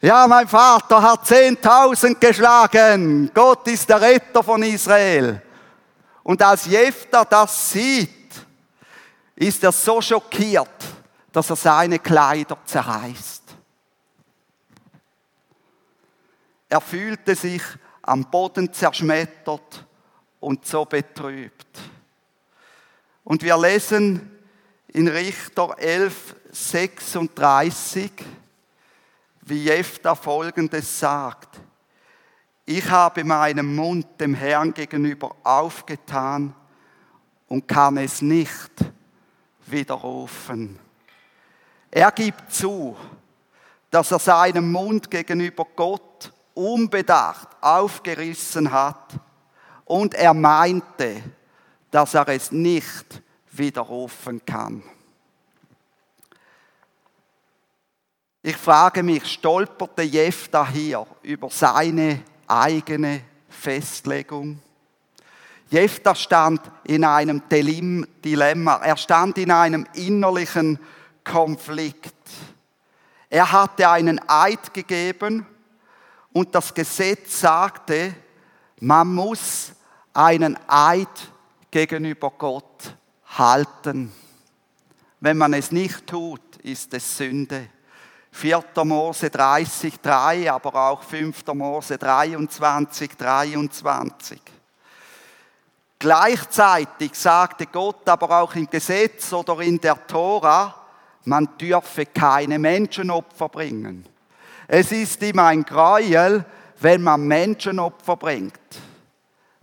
Ja, 0.00 0.26
mein 0.26 0.48
Vater 0.48 1.00
hat 1.00 1.24
10.000 1.24 2.18
geschlagen. 2.18 3.30
Gott 3.32 3.68
ist 3.68 3.88
der 3.88 4.00
Retter 4.00 4.42
von 4.42 4.62
Israel. 4.64 5.40
Und 6.24 6.42
als 6.42 6.66
Jephtha 6.66 7.24
das 7.24 7.70
sieht, 7.70 8.10
ist 9.36 9.62
er 9.62 9.72
so 9.72 10.00
schockiert, 10.00 10.68
dass 11.30 11.50
er 11.50 11.56
seine 11.56 11.98
Kleider 12.00 12.58
zerreißt. 12.64 13.41
Er 16.72 16.80
fühlte 16.80 17.34
sich 17.34 17.60
am 18.00 18.24
Boden 18.30 18.72
zerschmettert 18.72 19.86
und 20.40 20.64
so 20.64 20.86
betrübt. 20.86 21.66
Und 23.24 23.42
wir 23.42 23.58
lesen 23.58 24.38
in 24.88 25.06
Richter 25.06 25.78
11, 25.78 26.34
36, 26.50 28.10
wie 29.42 29.64
Jephtha 29.64 30.14
folgendes 30.14 30.98
sagt. 30.98 31.60
Ich 32.64 32.88
habe 32.88 33.22
meinen 33.22 33.76
Mund 33.76 34.06
dem 34.18 34.32
Herrn 34.32 34.72
gegenüber 34.72 35.36
aufgetan 35.44 36.54
und 37.48 37.68
kann 37.68 37.98
es 37.98 38.22
nicht 38.22 38.72
widerrufen. 39.66 40.78
Er 41.90 42.10
gibt 42.12 42.50
zu, 42.50 42.96
dass 43.90 44.10
er 44.10 44.18
seinen 44.18 44.72
Mund 44.72 45.10
gegenüber 45.10 45.66
Gott 45.76 46.32
unbedacht 46.54 47.48
aufgerissen 47.60 48.70
hat 48.70 49.14
und 49.84 50.14
er 50.14 50.34
meinte, 50.34 51.22
dass 51.90 52.14
er 52.14 52.28
es 52.28 52.52
nicht 52.52 53.22
widerrufen 53.50 54.44
kann. 54.44 54.82
Ich 58.42 58.56
frage 58.56 59.02
mich, 59.02 59.24
stolperte 59.26 60.02
Jefta 60.02 60.66
hier 60.68 61.06
über 61.22 61.48
seine 61.50 62.22
eigene 62.48 63.22
Festlegung? 63.48 64.60
Jefta 65.70 66.14
stand 66.14 66.60
in 66.84 67.04
einem 67.04 67.42
Dilemma, 67.48 68.76
er 68.76 68.96
stand 68.96 69.38
in 69.38 69.50
einem 69.50 69.86
innerlichen 69.94 70.78
Konflikt. 71.24 72.14
Er 73.30 73.52
hatte 73.52 73.88
einen 73.88 74.20
Eid 74.28 74.74
gegeben 74.74 75.46
und 76.32 76.54
das 76.54 76.72
Gesetz 76.72 77.40
sagte, 77.40 78.14
man 78.80 79.14
muss 79.14 79.72
einen 80.12 80.58
Eid 80.66 81.08
gegenüber 81.70 82.30
Gott 82.36 82.96
halten. 83.38 84.12
Wenn 85.20 85.36
man 85.36 85.54
es 85.54 85.70
nicht 85.70 86.06
tut, 86.06 86.56
ist 86.62 86.92
es 86.94 87.16
Sünde. 87.16 87.68
4. 88.32 88.64
Mose 88.84 89.30
30, 89.30 90.00
3, 90.00 90.50
aber 90.50 90.74
auch 90.74 91.02
5. 91.02 91.46
Mose 91.54 91.98
23, 91.98 93.16
23. 93.16 94.40
Gleichzeitig 95.98 97.14
sagte 97.14 97.66
Gott 97.66 98.08
aber 98.08 98.42
auch 98.42 98.54
im 98.56 98.68
Gesetz 98.68 99.32
oder 99.32 99.60
in 99.60 99.80
der 99.80 100.04
Tora, 100.06 100.74
man 101.24 101.56
dürfe 101.56 102.06
keine 102.06 102.58
Menschenopfer 102.58 103.48
bringen. 103.48 104.11
Es 104.74 104.90
ist 104.90 105.22
ihm 105.22 105.38
ein 105.38 105.64
Gräuel, 105.64 106.46
wenn 106.80 107.02
man 107.02 107.26
Menschenopfer 107.26 108.16
bringt. 108.16 108.58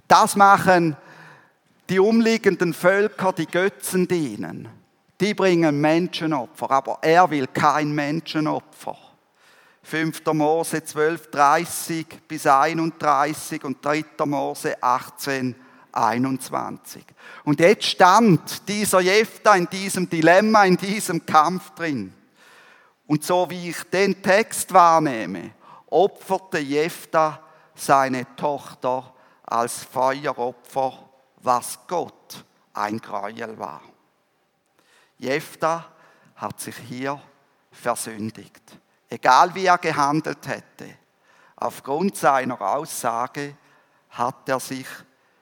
Das 0.07 0.35
machen 0.35 0.95
die 1.89 1.97
umliegenden 1.97 2.75
Völker, 2.75 3.33
die 3.33 3.47
Götzen 3.47 4.07
dienen. 4.07 4.67
Die 5.19 5.33
bringen 5.33 5.81
Menschenopfer, 5.81 6.69
aber 6.69 6.99
er 7.01 7.27
will 7.31 7.47
kein 7.47 7.91
Menschenopfer. 7.91 8.95
5. 9.81 10.21
Mose 10.33 10.83
12, 10.83 11.31
30 11.31 12.05
bis 12.27 12.45
31 12.45 13.63
und 13.63 13.83
3. 13.83 14.05
Mose 14.25 14.75
18, 14.79 15.55
21. 15.91 17.03
Und 17.45 17.59
jetzt 17.59 17.85
stand 17.85 18.67
dieser 18.67 18.99
Jephtha 18.99 19.55
in 19.55 19.67
diesem 19.67 20.07
Dilemma, 20.07 20.65
in 20.65 20.77
diesem 20.77 21.25
Kampf 21.25 21.71
drin. 21.71 22.13
Und 23.09 23.23
so 23.23 23.49
wie 23.49 23.71
ich 23.71 23.83
den 23.85 24.21
Text 24.21 24.71
wahrnehme, 24.71 25.49
opferte 25.87 26.59
Jephtha 26.59 27.39
seine 27.73 28.35
Tochter 28.35 29.15
als 29.41 29.83
Feueropfer, 29.83 31.09
was 31.37 31.79
Gott 31.87 32.45
ein 32.71 32.99
Gräuel 32.99 33.57
war. 33.57 33.81
Jephtha 35.17 35.85
hat 36.35 36.59
sich 36.59 36.75
hier 36.77 37.19
versündigt. 37.71 38.61
Egal 39.09 39.55
wie 39.55 39.65
er 39.65 39.79
gehandelt 39.79 40.47
hätte, 40.47 40.95
aufgrund 41.55 42.15
seiner 42.15 42.61
Aussage 42.61 43.57
hat 44.11 44.47
er 44.47 44.59
sich 44.59 44.87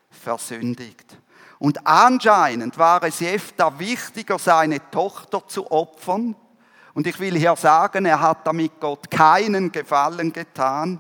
versündigt. 0.09 1.17
Und 1.59 1.85
anscheinend 1.85 2.77
war 2.77 3.03
es 3.03 3.19
Jefta 3.19 3.77
wichtiger, 3.77 4.39
seine 4.39 4.89
Tochter 4.89 5.45
zu 5.45 5.69
opfern. 5.69 6.33
Und 6.97 7.05
ich 7.05 7.19
will 7.19 7.37
hier 7.37 7.55
sagen, 7.55 8.07
er 8.07 8.19
hat 8.19 8.47
damit 8.47 8.79
Gott 8.79 9.11
keinen 9.11 9.71
Gefallen 9.71 10.33
getan, 10.33 10.99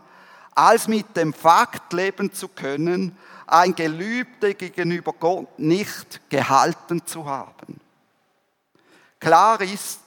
als 0.53 0.87
mit 0.87 1.17
dem 1.17 1.33
Fakt 1.33 1.91
leben 1.91 2.31
zu 2.31 2.49
können, 2.49 3.17
ein 3.47 3.73
Gelübde 3.73 4.53
gegenüber 4.53 5.11
Gott 5.13 5.57
nicht 5.57 6.29
gehalten 6.29 7.03
zu 7.03 7.25
haben. 7.25 7.79
Klar 9.19 9.59
ist, 9.61 10.01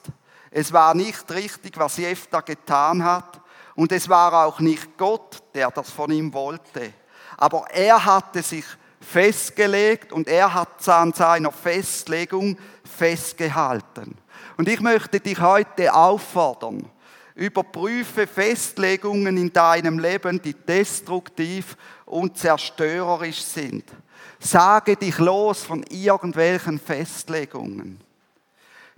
es 0.49 0.71
war 0.71 0.93
nicht 0.93 1.29
richtig, 1.29 1.77
was 1.77 1.97
Jefta 1.97 2.39
getan 2.39 3.03
hat, 3.03 3.41
und 3.75 3.91
es 3.91 4.07
war 4.07 4.45
auch 4.45 4.61
nicht 4.61 4.97
Gott, 4.97 5.43
der 5.53 5.71
das 5.71 5.91
von 5.91 6.09
ihm 6.09 6.33
wollte. 6.33 6.93
Aber 7.35 7.69
er 7.69 8.05
hatte 8.05 8.41
sich 8.41 8.63
festgelegt 9.01 10.13
und 10.13 10.29
er 10.29 10.53
hat 10.53 10.87
an 10.87 11.11
seiner 11.11 11.51
Festlegung 11.51 12.57
festgehalten. 12.85 14.17
Und 14.57 14.67
ich 14.67 14.79
möchte 14.79 15.19
dich 15.19 15.39
heute 15.39 15.93
auffordern, 15.93 16.89
überprüfe 17.35 18.27
Festlegungen 18.27 19.37
in 19.37 19.51
deinem 19.51 19.99
Leben, 19.99 20.41
die 20.41 20.53
destruktiv 20.53 21.77
und 22.05 22.37
zerstörerisch 22.37 23.41
sind. 23.41 23.85
Sage 24.39 24.95
dich 24.95 25.17
los 25.17 25.63
von 25.63 25.83
irgendwelchen 25.83 26.79
Festlegungen. 26.79 27.99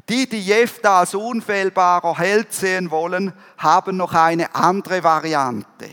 Die, 0.09 0.27
die 0.27 0.41
Jefta 0.41 0.99
als 0.99 1.15
unfehlbarer 1.15 2.17
Held 2.17 2.51
sehen 2.51 2.91
wollen, 2.91 3.33
haben 3.57 3.97
noch 3.97 4.13
eine 4.13 4.53
andere 4.53 5.03
Variante. 5.03 5.89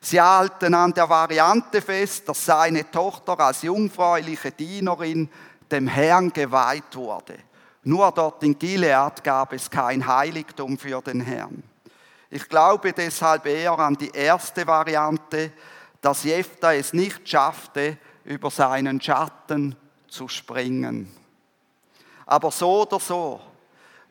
Sie 0.00 0.20
halten 0.20 0.74
an 0.74 0.94
der 0.94 1.08
Variante 1.08 1.82
fest, 1.82 2.28
dass 2.28 2.44
seine 2.44 2.90
Tochter 2.90 3.38
als 3.40 3.62
jungfräuliche 3.62 4.52
Dienerin 4.52 5.28
dem 5.70 5.88
Herrn 5.88 6.32
geweiht 6.32 6.94
wurde. 6.94 7.34
Nur 7.84 8.10
dort 8.12 8.42
in 8.42 8.58
Gilead 8.58 9.22
gab 9.22 9.52
es 9.52 9.70
kein 9.70 10.06
Heiligtum 10.06 10.76
für 10.78 11.00
den 11.00 11.20
Herrn. 11.20 11.62
Ich 12.30 12.48
glaube 12.48 12.92
deshalb 12.92 13.46
eher 13.46 13.78
an 13.78 13.94
die 13.94 14.10
erste 14.10 14.66
Variante, 14.66 15.52
dass 16.00 16.24
Jephtha 16.24 16.74
es 16.74 16.92
nicht 16.92 17.28
schaffte, 17.28 17.96
über 18.24 18.50
seinen 18.50 19.00
Schatten 19.00 19.74
zu 20.08 20.28
springen. 20.28 21.10
Aber 22.26 22.50
so 22.50 22.82
oder 22.82 23.00
so, 23.00 23.40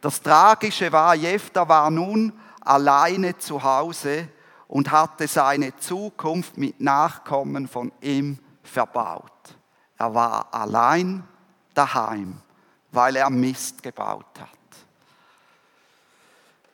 das 0.01 0.21
Tragische 0.21 0.91
war, 0.91 1.13
Jephtha 1.13 1.67
war 1.67 1.91
nun 1.91 2.34
alleine 2.62 3.38
zu 3.38 3.62
Hause 3.62 4.27
und 4.67 4.91
hatte 4.91 5.27
seine 5.27 5.75
Zukunft 5.77 6.58
mit 6.58 6.82
Nachkommen 6.82 7.67
von 7.67 7.91
ihm 8.01 8.39
verbaut. 8.63 9.32
Er 9.97 10.13
war 10.13 10.53
allein 10.53 11.23
daheim, 11.73 12.41
weil 12.98 13.16
er 13.16 13.30
Mist 13.30 13.84
gebaut 13.84 14.40
hat. 14.40 14.50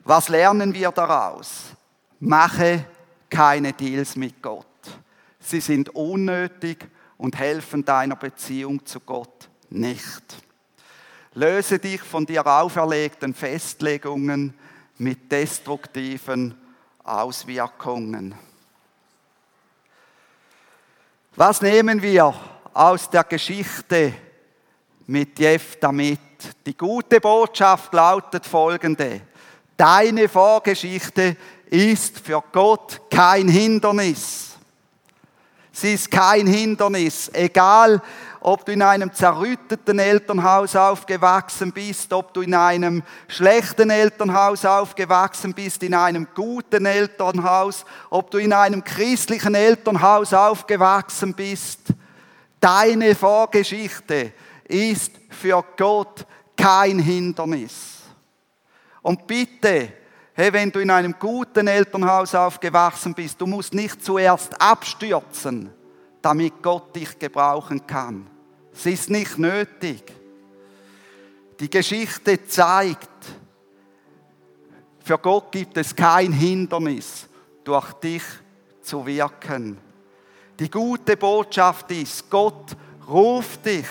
Was 0.06 0.30
lernen 0.30 0.74
wir 0.74 0.90
daraus? 0.92 1.66
Mache 2.22 2.86
keine 3.30 3.74
Deals 3.74 4.16
mit 4.16 4.42
Gott. 4.42 4.66
Sie 5.42 5.60
sind 5.60 5.90
unnötig 5.90 6.90
und 7.18 7.38
helfen 7.38 7.84
deiner 7.84 8.16
Beziehung 8.16 8.86
zu 8.86 9.02
Gott 9.02 9.50
nicht. 9.70 10.24
Löse 11.34 11.78
dich 11.78 12.02
von 12.02 12.26
dir 12.26 12.48
auferlegten 12.48 13.34
Festlegungen 13.34 14.54
mit 15.00 15.30
destruktiven 15.30 16.58
Auswirkungen. 17.04 18.34
Was 21.36 21.62
nehmen 21.62 22.02
wir 22.02 22.34
aus 22.74 23.10
der 23.10 23.26
Geschichte 23.26 24.14
mit 25.08 25.40
Jeff 25.40 25.78
damit? 25.80 26.20
Die 26.66 26.76
gute 26.76 27.20
Botschaft 27.20 27.94
lautet 27.94 28.46
folgende. 28.46 29.22
Deine 29.78 30.30
Vorgeschichte 30.30 31.36
ist 31.66 32.20
für 32.20 32.44
Gott 32.52 33.02
kein 33.10 33.48
Hindernis. 33.48 34.52
Sie 35.72 35.96
ist 35.96 36.12
kein 36.12 36.46
Hindernis, 36.46 37.32
egal 37.34 38.00
ob 38.40 38.66
du 38.66 38.74
in 38.74 38.82
einem 38.84 39.12
zerrütteten 39.12 39.98
Elternhaus 39.98 40.76
aufgewachsen 40.76 41.72
bist, 41.72 42.14
ob 42.14 42.34
du 42.34 42.42
in 42.42 42.54
einem 42.54 43.02
schlechten 43.28 43.90
Elternhaus 43.90 44.66
aufgewachsen 44.66 45.54
bist, 45.54 45.82
in 45.82 45.96
einem 45.96 46.28
guten 46.36 46.86
Elternhaus, 46.86 47.86
ob 48.10 48.30
du 48.30 48.38
in 48.38 48.54
einem 48.54 48.84
christlichen 48.84 49.56
Elternhaus 49.56 50.34
aufgewachsen 50.34 51.34
bist. 51.34 51.80
Deine 52.60 53.16
Vorgeschichte 53.16 54.34
ist 54.66 55.12
für 55.30 55.64
Gott 55.78 56.26
kein 56.56 57.00
Hindernis. 57.00 58.02
Und 59.02 59.28
bitte, 59.28 59.94
hey, 60.34 60.54
wenn 60.54 60.72
du 60.72 60.80
in 60.80 60.90
einem 60.90 61.16
guten 61.20 61.68
Elternhaus 61.68 62.34
aufgewachsen 62.34 63.14
bist, 63.14 63.40
du 63.42 63.46
musst 63.46 63.74
nicht 63.74 64.04
zuerst 64.04 64.60
abstürzen, 64.62 65.70
damit 66.22 66.62
Gott 66.62 66.96
dich 66.96 67.20
gebrauchen 67.20 67.86
kann. 67.86 68.28
Es 68.74 68.86
ist 68.86 69.10
nicht 69.10 69.38
nötig. 69.38 70.02
Die 71.60 71.70
Geschichte 71.70 72.46
zeigt, 72.48 73.10
für 75.04 75.18
Gott 75.18 75.52
gibt 75.52 75.78
es 75.78 75.96
kein 75.96 76.32
Hindernis, 76.32 77.28
durch 77.64 77.92
dich 77.94 78.24
zu 78.82 79.06
wirken. 79.06 79.78
Die 80.60 80.70
gute 80.70 81.18
Botschaft 81.18 81.92
ist, 81.92 82.30
Gott 82.30 82.76
ruft 83.08 83.66
dich. 83.66 83.88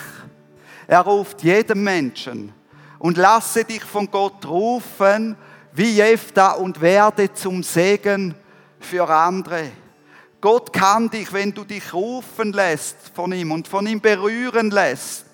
Er 0.87 1.01
ruft 1.01 1.43
jeden 1.43 1.83
Menschen. 1.83 2.53
Und 2.99 3.17
lasse 3.17 3.65
dich 3.65 3.83
von 3.83 4.09
Gott 4.09 4.45
rufen, 4.45 5.35
wie 5.73 5.95
Jephtha, 5.95 6.51
und 6.51 6.79
werde 6.79 7.33
zum 7.33 7.63
Segen 7.63 8.35
für 8.79 9.09
andere. 9.09 9.71
Gott 10.39 10.73
kann 10.73 11.09
dich, 11.09 11.31
wenn 11.31 11.53
du 11.53 11.63
dich 11.63 11.93
rufen 11.93 12.51
lässt 12.51 12.97
von 13.15 13.31
ihm 13.31 13.51
und 13.51 13.67
von 13.67 13.87
ihm 13.87 14.01
berühren 14.01 14.71
lässt, 14.71 15.25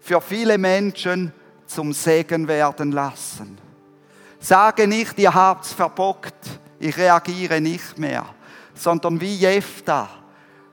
für 0.00 0.20
viele 0.20 0.56
Menschen 0.56 1.32
zum 1.66 1.92
Segen 1.92 2.48
werden 2.48 2.92
lassen. 2.92 3.58
Sage 4.40 4.88
nicht, 4.88 5.18
ihr 5.18 5.34
habt's 5.34 5.72
verbockt, 5.72 6.60
ich 6.78 6.96
reagiere 6.96 7.60
nicht 7.60 7.98
mehr, 7.98 8.24
sondern 8.74 9.20
wie 9.20 9.34
Jephtha, 9.34 10.08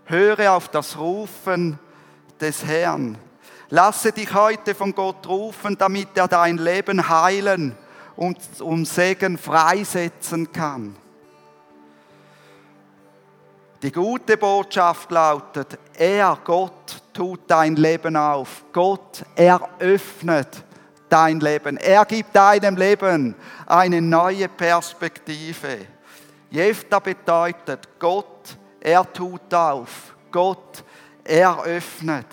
höre 0.05 0.53
auf 0.53 0.69
das 0.69 0.97
Rufen 0.97 1.77
des 2.39 2.63
Herrn. 2.63 3.17
Lasse 3.69 4.11
dich 4.11 4.33
heute 4.33 4.75
von 4.75 4.93
Gott 4.93 5.27
rufen, 5.27 5.77
damit 5.77 6.09
er 6.15 6.27
dein 6.27 6.57
Leben 6.57 7.09
heilen 7.09 7.75
und 8.15 8.37
um 8.59 8.85
Segen 8.85 9.37
freisetzen 9.37 10.51
kann. 10.51 10.95
Die 13.81 13.91
gute 13.91 14.37
Botschaft 14.37 15.11
lautet, 15.11 15.77
er, 15.93 16.37
Gott, 16.43 17.01
tut 17.13 17.41
dein 17.47 17.75
Leben 17.75 18.15
auf. 18.15 18.65
Gott 18.71 19.23
eröffnet 19.35 20.63
dein 21.09 21.39
Leben. 21.39 21.77
Er 21.77 22.05
gibt 22.05 22.35
deinem 22.35 22.77
Leben 22.77 23.35
eine 23.65 24.01
neue 24.01 24.47
Perspektive. 24.47 25.79
Jefta 26.49 26.99
bedeutet, 26.99 27.87
Gott, 27.99 28.57
er 28.79 29.11
tut 29.11 29.53
auf. 29.53 30.15
Gott 30.31 30.83
eröffnet. 31.23 32.27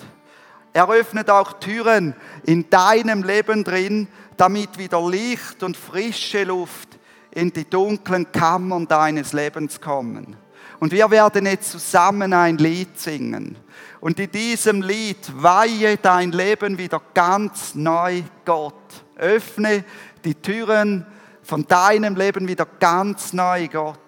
Er 0.73 0.89
öffnet 0.89 1.29
auch 1.29 1.53
Türen 1.53 2.15
in 2.43 2.69
deinem 2.69 3.23
Leben 3.23 3.63
drin, 3.63 4.07
damit 4.37 4.79
wieder 4.79 5.07
Licht 5.07 5.61
und 5.61 5.77
frische 5.77 6.43
Luft 6.43 6.89
in 7.31 7.53
die 7.53 7.69
dunklen 7.69 8.31
Kammern 8.31 8.87
deines 8.87 9.33
Lebens 9.33 9.79
kommen. 9.79 10.35
Und 10.79 10.91
wir 10.91 11.09
werden 11.11 11.45
jetzt 11.45 11.71
zusammen 11.71 12.33
ein 12.33 12.57
Lied 12.57 12.99
singen. 12.99 13.55
Und 14.01 14.19
in 14.19 14.31
diesem 14.31 14.81
Lied 14.81 15.31
weihe 15.35 15.97
dein 15.97 16.31
Leben 16.31 16.77
wieder 16.77 17.01
ganz 17.13 17.75
neu 17.75 18.23
Gott. 18.43 18.73
Öffne 19.15 19.85
die 20.25 20.35
Türen 20.35 21.05
von 21.43 21.65
deinem 21.67 22.15
Leben 22.15 22.47
wieder 22.47 22.67
ganz 22.79 23.31
neu 23.31 23.67
Gott. 23.67 23.99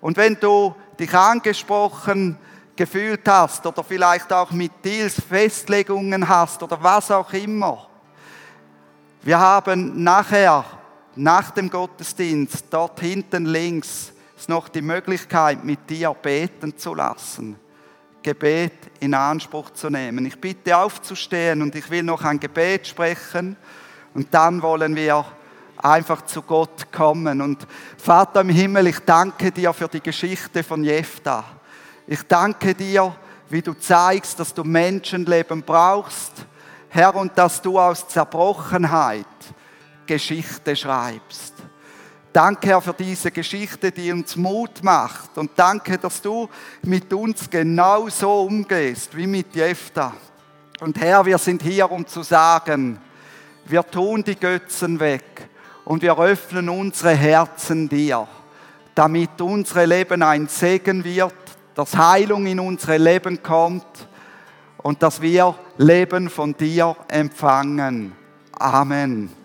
Und 0.00 0.16
wenn 0.16 0.36
du 0.40 0.74
dich 0.98 1.14
angesprochen 1.14 2.36
gefühlt 2.76 3.26
hast 3.28 3.64
oder 3.66 3.84
vielleicht 3.84 4.32
auch 4.32 4.50
mit 4.50 4.72
Deals 4.84 5.20
Festlegungen 5.20 6.28
hast 6.28 6.62
oder 6.62 6.82
was 6.82 7.10
auch 7.10 7.32
immer, 7.32 7.86
wir 9.24 9.38
haben 9.38 10.02
nachher, 10.02 10.64
nach 11.14 11.52
dem 11.52 11.70
Gottesdienst, 11.70 12.66
dort 12.70 12.98
hinten 12.98 13.46
links, 13.46 14.12
ist 14.36 14.48
noch 14.48 14.68
die 14.68 14.82
Möglichkeit, 14.82 15.62
mit 15.62 15.88
dir 15.88 16.12
beten 16.14 16.76
zu 16.76 16.94
lassen. 16.94 17.56
Gebet 18.22 18.72
in 18.98 19.14
Anspruch 19.14 19.70
zu 19.70 19.90
nehmen. 19.90 20.26
Ich 20.26 20.40
bitte 20.40 20.76
aufzustehen 20.76 21.62
und 21.62 21.74
ich 21.76 21.88
will 21.90 22.02
noch 22.02 22.24
ein 22.24 22.40
Gebet 22.40 22.86
sprechen 22.86 23.56
und 24.14 24.32
dann 24.34 24.62
wollen 24.62 24.96
wir 24.96 25.24
einfach 25.76 26.22
zu 26.22 26.42
Gott 26.42 26.90
kommen. 26.90 27.40
Und 27.40 27.66
Vater 27.98 28.40
im 28.40 28.48
Himmel, 28.48 28.88
ich 28.88 28.98
danke 29.00 29.52
dir 29.52 29.72
für 29.72 29.88
die 29.88 30.00
Geschichte 30.00 30.62
von 30.64 30.82
Jefta. 30.82 31.44
Ich 32.12 32.24
danke 32.24 32.74
dir, 32.74 33.16
wie 33.48 33.62
du 33.62 33.72
zeigst, 33.72 34.38
dass 34.38 34.52
du 34.52 34.64
Menschenleben 34.64 35.62
brauchst, 35.62 36.44
Herr, 36.90 37.14
und 37.14 37.38
dass 37.38 37.62
du 37.62 37.78
aus 37.78 38.06
Zerbrochenheit 38.06 39.24
Geschichte 40.04 40.76
schreibst. 40.76 41.54
Danke, 42.30 42.68
Herr, 42.68 42.82
für 42.82 42.92
diese 42.92 43.30
Geschichte, 43.30 43.90
die 43.90 44.12
uns 44.12 44.36
Mut 44.36 44.82
macht. 44.84 45.38
Und 45.38 45.52
danke, 45.56 45.96
dass 45.96 46.20
du 46.20 46.50
mit 46.82 47.10
uns 47.14 47.48
genau 47.48 48.10
so 48.10 48.42
umgehst 48.42 49.16
wie 49.16 49.26
mit 49.26 49.54
Jefta. 49.54 50.12
Und 50.80 51.00
Herr, 51.00 51.24
wir 51.24 51.38
sind 51.38 51.62
hier, 51.62 51.90
um 51.90 52.06
zu 52.06 52.22
sagen, 52.22 52.98
wir 53.64 53.90
tun 53.90 54.22
die 54.22 54.36
Götzen 54.36 55.00
weg 55.00 55.48
und 55.86 56.02
wir 56.02 56.18
öffnen 56.18 56.68
unsere 56.68 57.14
Herzen 57.14 57.88
dir, 57.88 58.28
damit 58.94 59.40
unser 59.40 59.86
Leben 59.86 60.22
ein 60.22 60.46
Segen 60.46 61.02
wird, 61.04 61.32
dass 61.74 61.96
Heilung 61.96 62.46
in 62.46 62.60
unsere 62.60 62.98
Leben 62.98 63.42
kommt 63.42 64.08
und 64.78 65.02
dass 65.02 65.20
wir 65.22 65.54
Leben 65.78 66.28
von 66.28 66.56
dir 66.56 66.96
empfangen. 67.08 68.12
Amen. 68.52 69.41